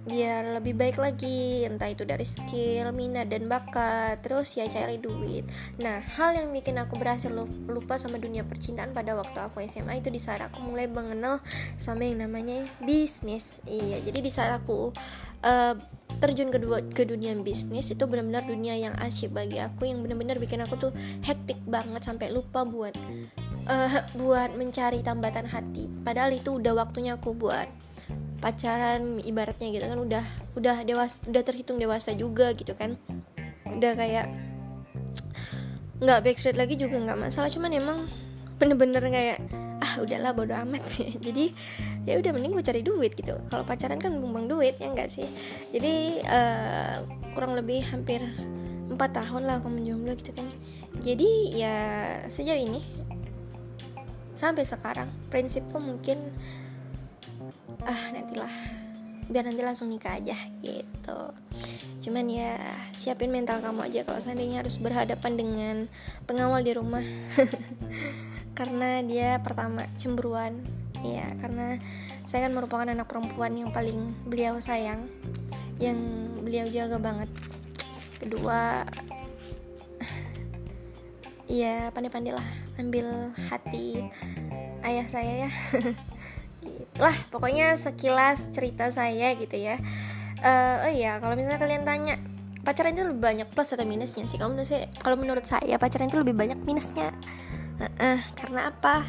biar 0.07 0.55
lebih 0.55 0.79
baik 0.79 0.95
lagi 1.01 1.67
entah 1.67 1.91
itu 1.91 2.07
dari 2.07 2.23
skill, 2.23 2.95
minat 2.95 3.27
dan 3.27 3.51
bakat. 3.51 4.23
Terus 4.23 4.55
ya 4.55 4.69
cari 4.71 5.01
duit. 5.01 5.43
Nah 5.81 5.99
hal 5.99 6.35
yang 6.39 6.49
bikin 6.55 6.79
aku 6.79 6.95
berhasil 6.95 7.31
lupa 7.67 7.99
sama 7.99 8.15
dunia 8.21 8.47
percintaan 8.47 8.95
pada 8.95 9.17
waktu 9.19 9.37
aku 9.39 9.59
SMA 9.67 9.99
itu 9.99 10.07
di 10.07 10.21
saat 10.21 10.39
aku 10.39 10.63
mulai 10.63 10.87
mengenal 10.87 11.43
sama 11.75 12.07
yang 12.07 12.23
namanya 12.23 12.63
bisnis. 12.79 13.59
Iya 13.67 13.99
jadi 14.05 14.19
di 14.23 14.31
saat 14.31 14.55
aku 14.55 14.95
uh, 15.43 15.75
terjun 16.19 16.51
kedua 16.51 16.83
ke 16.83 17.07
dunia 17.07 17.31
bisnis 17.39 17.93
itu 17.95 18.03
benar-benar 18.03 18.43
dunia 18.43 18.75
yang 18.75 18.91
asyik 18.99 19.31
bagi 19.31 19.61
aku 19.61 19.87
yang 19.87 20.03
benar-benar 20.03 20.35
bikin 20.35 20.59
aku 20.59 20.75
tuh 20.75 20.91
hektik 21.23 21.61
banget 21.63 22.03
sampai 22.03 22.27
lupa 22.27 22.67
buat 22.67 22.91
uh, 23.69 24.03
buat 24.19 24.51
mencari 24.57 24.99
tambatan 24.99 25.47
hati. 25.47 25.87
Padahal 26.03 26.35
itu 26.35 26.59
udah 26.59 26.75
waktunya 26.75 27.15
aku 27.15 27.31
buat 27.31 27.69
pacaran 28.39 29.19
ibaratnya 29.19 29.67
gitu 29.69 29.85
kan 29.85 29.99
udah 29.99 30.25
udah 30.55 30.77
dewas 30.87 31.23
udah 31.27 31.43
terhitung 31.43 31.77
dewasa 31.77 32.15
juga 32.15 32.55
gitu 32.55 32.73
kan. 32.75 32.95
Udah 33.67 33.93
kayak 33.95 34.27
nggak 35.99 36.19
backstreet 36.23 36.55
lagi 36.55 36.79
juga 36.79 36.95
nggak 36.99 37.19
masalah 37.19 37.51
cuman 37.51 37.75
emang 37.75 37.99
bener-bener 38.55 39.03
kayak 39.03 39.37
ah 39.79 39.93
udahlah 40.03 40.31
bodo 40.35 40.55
amat. 40.55 40.83
Jadi 41.25 41.51
ya 42.03 42.19
udah 42.19 42.31
mending 42.35 42.55
gue 42.55 42.63
cari 42.63 42.81
duit 42.83 43.15
gitu. 43.15 43.35
Kalau 43.47 43.63
pacaran 43.63 43.99
kan 43.99 44.15
bumbang 44.19 44.47
duit 44.47 44.75
ya 44.79 44.91
enggak 44.91 45.11
sih? 45.11 45.27
Jadi 45.71 46.23
uh, 46.27 47.03
kurang 47.31 47.55
lebih 47.55 47.83
hampir 47.87 48.23
empat 48.89 49.15
tahun 49.15 49.47
lah 49.47 49.63
aku 49.63 49.71
menjomblo 49.71 50.15
gitu 50.19 50.35
kan. 50.35 50.47
Jadi 50.99 51.55
ya 51.55 51.75
sejauh 52.27 52.59
ini 52.59 52.83
sampai 54.39 54.63
sekarang 54.63 55.11
prinsipku 55.27 55.79
mungkin 55.83 56.31
ah 57.85 58.03
nantilah. 58.11 58.53
Biar 59.29 59.45
nanti 59.45 59.61
langsung 59.61 59.93
nikah 59.93 60.17
aja 60.17 60.35
gitu. 60.65 61.19
Cuman 61.99 62.25
ya 62.31 62.57
siapin 62.95 63.29
mental 63.29 63.61
kamu 63.61 63.91
aja 63.91 64.01
kalau 64.07 64.19
seandainya 64.23 64.65
harus 64.65 64.81
berhadapan 64.81 65.33
dengan 65.37 65.75
pengawal 66.25 66.65
di 66.65 66.73
rumah. 66.73 67.05
Karena 68.57 69.03
dia 69.05 69.37
pertama 69.39 69.85
cemburuan. 69.95 70.59
Ya 70.99 71.31
karena 71.39 71.79
saya 72.27 72.51
kan 72.51 72.59
merupakan 72.59 72.83
anak 72.83 73.07
perempuan 73.07 73.55
yang 73.55 73.71
paling 73.71 74.11
beliau 74.27 74.59
sayang 74.59 75.07
yang 75.79 75.95
beliau 76.43 76.67
jaga 76.67 76.99
banget. 76.99 77.31
Kedua 78.19 78.83
ya 81.49 81.89
pandai-pandai 81.89 82.35
lah 82.35 82.47
ambil 82.77 83.33
hati 83.49 84.05
ayah 84.85 85.07
saya 85.09 85.49
ya 85.49 85.51
lah 86.99 87.15
pokoknya 87.31 87.79
sekilas 87.79 88.51
cerita 88.51 88.91
saya 88.91 89.33
gitu 89.39 89.55
ya. 89.55 89.79
Uh, 90.39 90.87
oh 90.87 90.91
iya 90.91 91.19
kalau 91.19 91.35
misalnya 91.35 91.59
kalian 91.59 91.83
tanya 91.83 92.15
pacaran 92.63 92.95
itu 92.95 93.07
lebih 93.07 93.23
banyak 93.23 93.47
plus 93.49 93.71
atau 93.73 93.87
minusnya 93.87 94.27
sih? 94.27 94.37
Kalau 94.37 94.51
menurut 94.51 94.67
saya 94.67 94.85
kalau 94.99 95.15
menurut 95.15 95.45
saya 95.47 95.75
pacaran 95.79 96.11
itu 96.11 96.19
lebih 96.19 96.35
banyak 96.35 96.59
minusnya. 96.63 97.15
Uh, 97.79 97.87
uh, 97.99 98.19
karena 98.35 98.69
apa? 98.69 99.07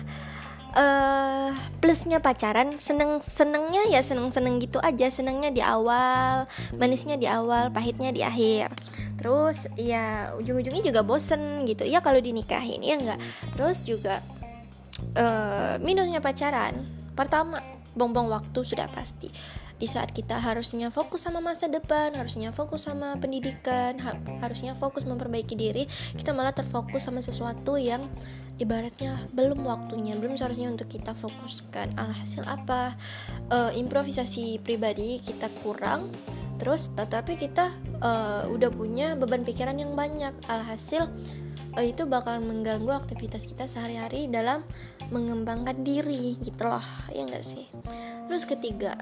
Uh, 0.70 1.50
plusnya 1.82 2.22
pacaran 2.22 2.78
seneng 2.78 3.18
senengnya 3.18 3.90
ya 3.90 4.06
seneng 4.06 4.30
seneng 4.30 4.62
gitu 4.62 4.78
aja. 4.78 5.10
Senengnya 5.10 5.50
di 5.50 5.58
awal 5.58 6.46
manisnya 6.78 7.18
di 7.18 7.26
awal 7.26 7.74
pahitnya 7.74 8.14
di 8.14 8.22
akhir. 8.22 8.70
Terus 9.18 9.66
ya 9.74 10.30
ujung-ujungnya 10.38 10.86
juga 10.86 11.02
bosen 11.02 11.66
gitu. 11.66 11.82
Ya 11.82 11.98
kalau 11.98 12.22
dinikahin 12.22 12.86
ya 12.86 13.02
enggak. 13.02 13.18
Terus 13.50 13.82
juga 13.82 14.22
uh, 15.18 15.74
minusnya 15.82 16.22
pacaran. 16.22 16.86
Pertama 17.18 17.58
bongbong 17.98 18.30
waktu 18.30 18.60
sudah 18.62 18.86
pasti 18.90 19.30
di 19.80 19.88
saat 19.88 20.12
kita 20.12 20.36
harusnya 20.36 20.92
fokus 20.92 21.24
sama 21.24 21.40
masa 21.40 21.64
depan, 21.64 22.12
harusnya 22.12 22.52
fokus 22.52 22.84
sama 22.84 23.16
pendidikan, 23.16 23.96
ha 24.04 24.12
harusnya 24.44 24.76
fokus 24.76 25.08
memperbaiki 25.08 25.56
diri, 25.56 25.88
kita 26.20 26.36
malah 26.36 26.52
terfokus 26.52 27.08
sama 27.08 27.24
sesuatu 27.24 27.80
yang 27.80 28.04
ibaratnya 28.60 29.16
belum 29.32 29.64
waktunya, 29.64 30.12
belum 30.20 30.36
seharusnya 30.36 30.68
untuk 30.68 30.92
kita 30.92 31.16
fokuskan. 31.16 31.96
Alhasil 31.96 32.44
apa? 32.44 32.92
Uh, 33.48 33.72
improvisasi 33.72 34.60
pribadi 34.60 35.16
kita 35.24 35.48
kurang, 35.64 36.12
terus 36.60 36.92
tetapi 36.92 37.40
kita 37.40 37.72
uh, 38.04 38.44
udah 38.52 38.68
punya 38.68 39.16
beban 39.16 39.48
pikiran 39.48 39.80
yang 39.80 39.96
banyak. 39.96 40.36
Alhasil 40.44 41.08
itu 41.82 42.06
bakal 42.06 42.40
mengganggu 42.40 42.92
aktivitas 42.92 43.44
kita 43.48 43.64
sehari-hari 43.66 44.28
dalam 44.30 44.64
mengembangkan 45.10 45.82
diri 45.82 46.38
gitu 46.40 46.68
loh 46.68 46.84
ya 47.10 47.26
enggak 47.26 47.44
sih? 47.44 47.66
Terus 48.30 48.46
ketiga 48.46 48.94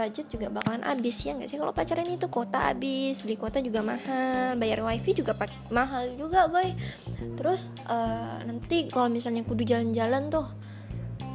budget 0.00 0.32
juga 0.32 0.48
bakalan 0.48 0.80
habis 0.80 1.20
ya 1.20 1.36
nggak 1.36 1.48
sih? 1.50 1.58
Kalau 1.60 1.76
pacaran 1.76 2.08
itu 2.08 2.26
kota 2.32 2.72
habis 2.72 3.20
beli 3.20 3.36
kota 3.36 3.60
juga 3.60 3.84
mahal 3.84 4.56
bayar 4.56 4.80
wifi 4.80 5.12
juga 5.12 5.36
mahal 5.68 6.08
juga 6.16 6.48
boy. 6.48 6.72
Terus 7.36 7.68
uh, 7.90 8.40
nanti 8.48 8.88
kalau 8.88 9.12
misalnya 9.12 9.44
kudu 9.44 9.68
jalan-jalan 9.68 10.32
tuh 10.32 10.46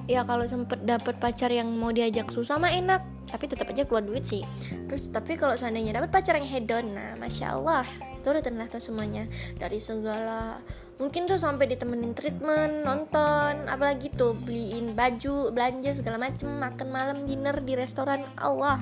ya 0.10 0.25
kalau 0.25 0.45
sempet 0.45 0.82
dapet 0.86 1.17
pacar 1.21 1.49
yang 1.54 1.69
mau 1.78 1.93
diajak 1.93 2.30
susah 2.30 2.58
mah 2.58 2.73
enak 2.73 3.01
tapi 3.25 3.49
tetap 3.49 3.69
aja 3.69 3.86
keluar 3.86 4.01
duit 4.01 4.25
sih. 4.25 4.41
Terus 4.89 5.13
tapi 5.13 5.38
kalau 5.38 5.54
seandainya 5.54 6.01
dapet 6.01 6.10
pacar 6.10 6.39
yang 6.39 6.49
hedon 6.49 6.97
nah 6.97 7.13
masya 7.19 7.54
allah 7.54 7.86
turutin 8.25 8.57
lah 8.57 8.65
tuh 8.65 8.81
semuanya. 8.81 9.29
Dari 9.61 9.77
segala 9.77 10.57
mungkin 10.97 11.29
tuh 11.29 11.38
sampai 11.38 11.69
ditemenin 11.69 12.17
treatment 12.17 12.81
nonton 12.81 13.69
apalagi 13.69 14.09
tuh 14.09 14.33
beliin 14.33 14.97
baju 14.97 15.53
belanja 15.53 15.93
segala 15.93 16.17
macem 16.17 16.49
makan 16.49 16.89
malam 16.89 17.17
dinner 17.29 17.61
di 17.61 17.77
restoran. 17.77 18.25
Allah. 18.41 18.81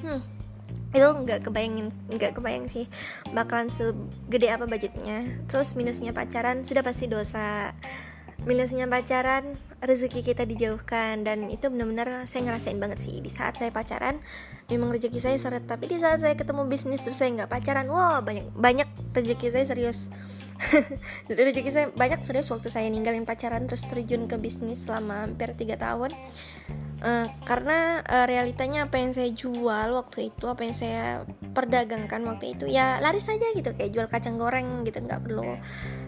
Hmm. 0.00 0.24
Itu 0.90 1.06
nggak 1.06 1.46
kebayangin 1.46 1.92
nggak 2.10 2.40
kebayang 2.40 2.66
sih 2.66 2.88
bakalan 3.36 3.68
segede 3.68 4.48
apa 4.48 4.64
budgetnya. 4.64 5.44
Terus 5.46 5.76
minusnya 5.76 6.16
pacaran 6.16 6.64
sudah 6.64 6.80
pasti 6.80 7.06
dosa 7.06 7.76
minusnya 8.48 8.88
pacaran 8.88 9.56
rezeki 9.80 10.20
kita 10.32 10.44
dijauhkan. 10.44 11.24
Dan 11.24 11.48
itu 11.48 11.68
benar-benar 11.68 12.28
saya 12.28 12.48
ngerasain 12.48 12.78
banget 12.80 13.00
sih. 13.00 13.18
Di 13.20 13.32
saat 13.32 13.56
saya 13.56 13.72
pacaran 13.72 14.20
memang 14.68 14.92
rezeki 14.92 15.20
saya 15.20 15.36
seret. 15.36 15.64
Tapi 15.64 15.88
di 15.90 15.96
saat 16.00 16.20
saya 16.20 16.36
ketemu 16.36 16.68
bisnis 16.68 17.02
terus 17.04 17.20
saya 17.20 17.32
nggak 17.34 17.50
pacaran 17.50 17.88
wah 17.88 18.20
banyak 18.24 18.48
banyak 18.56 18.88
rezeki 19.16 19.52
saya 19.52 19.64
serius 19.66 20.08
rezeki 21.28 21.70
saya 21.72 21.86
banyak 21.92 22.20
serius 22.20 22.52
waktu 22.52 22.68
saya 22.68 22.86
ninggalin 22.92 23.24
pacaran 23.24 23.64
terus 23.64 23.88
terjun 23.88 24.28
ke 24.28 24.36
bisnis 24.36 24.84
selama 24.86 25.26
hampir 25.26 25.52
tiga 25.56 25.80
tahun. 25.80 26.12
Uh, 27.00 27.32
karena 27.48 28.04
uh, 28.04 28.28
realitanya 28.28 28.84
apa 28.84 29.00
yang 29.00 29.16
saya 29.16 29.32
jual 29.32 29.88
waktu 29.96 30.28
itu 30.28 30.44
apa 30.44 30.68
yang 30.68 30.76
saya 30.76 31.24
perdagangkan 31.56 32.20
waktu 32.28 32.52
itu 32.52 32.68
ya 32.68 33.00
laris 33.00 33.24
saja 33.24 33.56
gitu 33.56 33.72
kayak 33.72 33.88
jual 33.88 34.04
kacang 34.04 34.36
goreng 34.36 34.84
gitu 34.84 35.00
nggak 35.00 35.24
perlu 35.24 35.56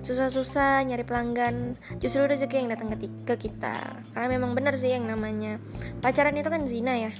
susah-susah 0.04 0.84
nyari 0.84 1.04
pelanggan. 1.08 1.80
Justru 1.96 2.28
rezeki 2.28 2.66
yang 2.66 2.68
datang 2.76 2.92
ke, 2.92 3.08
ke 3.24 3.34
kita. 3.48 4.04
Karena 4.12 4.28
memang 4.36 4.52
benar 4.52 4.76
sih 4.76 4.92
yang 4.92 5.08
namanya 5.08 5.56
pacaran 6.04 6.36
itu 6.36 6.52
kan 6.52 6.68
zina 6.68 6.92
ya 7.08 7.12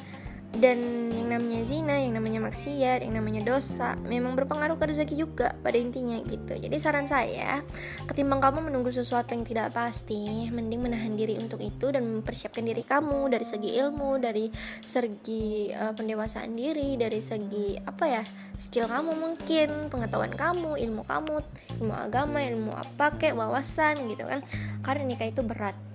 dan 0.52 1.08
yang 1.16 1.32
namanya 1.32 1.64
zina, 1.64 1.96
yang 1.96 2.12
namanya 2.12 2.44
maksiat, 2.44 3.00
yang 3.00 3.16
namanya 3.16 3.40
dosa 3.40 3.96
memang 4.04 4.36
berpengaruh 4.36 4.76
ke 4.76 4.84
rezeki 4.92 5.14
juga 5.24 5.56
pada 5.64 5.80
intinya 5.80 6.20
gitu. 6.28 6.60
Jadi 6.60 6.76
saran 6.76 7.08
saya, 7.08 7.64
ketimbang 8.04 8.44
kamu 8.44 8.68
menunggu 8.68 8.92
sesuatu 8.92 9.32
yang 9.32 9.48
tidak 9.48 9.72
pasti, 9.72 10.52
mending 10.52 10.84
menahan 10.84 11.16
diri 11.16 11.40
untuk 11.40 11.56
itu 11.64 11.88
dan 11.88 12.04
mempersiapkan 12.04 12.60
diri 12.68 12.84
kamu 12.84 13.32
dari 13.32 13.46
segi 13.48 13.80
ilmu, 13.80 14.20
dari 14.20 14.52
segi 14.84 15.72
uh, 15.72 15.96
pendewasaan 15.96 16.52
diri, 16.52 17.00
dari 17.00 17.24
segi 17.24 17.80
apa 17.80 18.04
ya 18.04 18.22
skill 18.60 18.92
kamu 18.92 19.16
mungkin, 19.16 19.88
pengetahuan 19.88 20.36
kamu, 20.36 20.76
ilmu 20.76 21.02
kamu, 21.08 21.40
ilmu 21.80 21.94
agama, 21.96 22.44
ilmu 22.44 22.76
apa 22.76 23.16
kayak 23.16 23.40
wawasan 23.40 24.04
gitu 24.12 24.28
kan. 24.28 24.44
Karena 24.84 25.08
nikah 25.08 25.32
itu 25.32 25.40
berat 25.40 25.91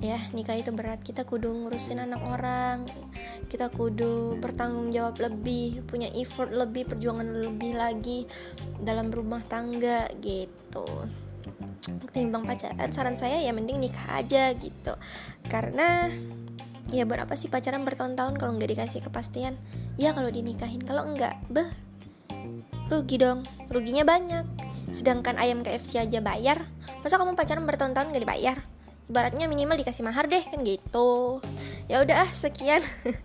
ya 0.00 0.16
nikah 0.32 0.56
itu 0.56 0.72
berat. 0.72 1.04
Kita 1.04 1.28
kudu 1.28 1.52
ngurusin 1.52 2.00
anak 2.00 2.24
orang. 2.24 2.88
Kita 3.46 3.68
kudu 3.68 4.40
bertanggung 4.40 4.90
jawab 4.90 5.20
lebih 5.20 5.84
punya 5.84 6.08
effort 6.16 6.48
lebih 6.50 6.88
perjuangan 6.88 7.28
lebih 7.28 7.76
lagi 7.76 8.24
dalam 8.80 9.12
rumah 9.12 9.44
tangga 9.44 10.08
gitu. 10.24 10.88
Ketimbang 12.10 12.48
pacaran 12.48 12.90
saran 12.90 13.16
saya 13.16 13.44
ya 13.44 13.52
mending 13.52 13.78
nikah 13.80 14.20
aja 14.20 14.56
gitu. 14.56 14.96
Karena 15.46 16.08
ya 16.90 17.04
berapa 17.04 17.30
sih 17.36 17.52
pacaran 17.52 17.84
bertahun-tahun 17.84 18.40
kalau 18.40 18.56
nggak 18.56 18.72
dikasih 18.76 19.04
kepastian? 19.04 19.60
Ya 20.00 20.16
kalau 20.16 20.32
dinikahin. 20.32 20.80
Kalau 20.80 21.04
enggak 21.04 21.36
beh 21.52 21.68
rugi 22.88 23.20
dong. 23.20 23.44
Ruginya 23.68 24.08
banyak. 24.08 24.48
Sedangkan 24.90 25.38
ayam 25.38 25.60
KFC 25.62 26.00
aja 26.02 26.24
bayar. 26.24 26.66
Masa 27.04 27.20
kamu 27.20 27.36
pacaran 27.36 27.68
bertahun-tahun 27.68 28.10
nggak 28.16 28.24
dibayar 28.24 28.58
ibaratnya 29.10 29.50
minimal 29.50 29.74
dikasih 29.74 30.06
mahar 30.06 30.30
deh 30.30 30.46
kan 30.46 30.62
gitu 30.62 31.42
ya 31.90 31.98
udah 31.98 32.24
ah 32.24 32.30
sekian 32.30 32.86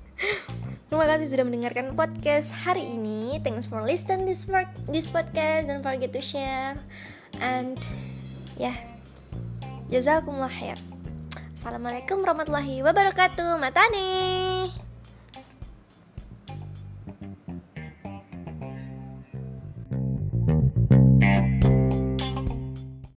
Terima 0.86 1.12
kasih 1.12 1.28
sudah 1.28 1.44
mendengarkan 1.44 1.98
podcast 1.98 2.56
hari 2.64 2.96
ini. 2.96 3.42
Thanks 3.44 3.68
for 3.68 3.84
listening 3.84 4.30
this 4.30 4.48
work 4.48 4.70
this 4.88 5.12
podcast. 5.12 5.68
Don't 5.68 5.84
forget 5.84 6.14
to 6.14 6.24
share. 6.24 6.78
And 7.42 7.82
yeah, 8.56 8.80
jazakumullah 9.92 10.48
khair. 10.48 10.80
Assalamualaikum 11.52 12.24
warahmatullahi 12.24 12.80
wabarakatuh. 12.86 13.60
Matane. 13.60 14.08
thank 21.26 21.55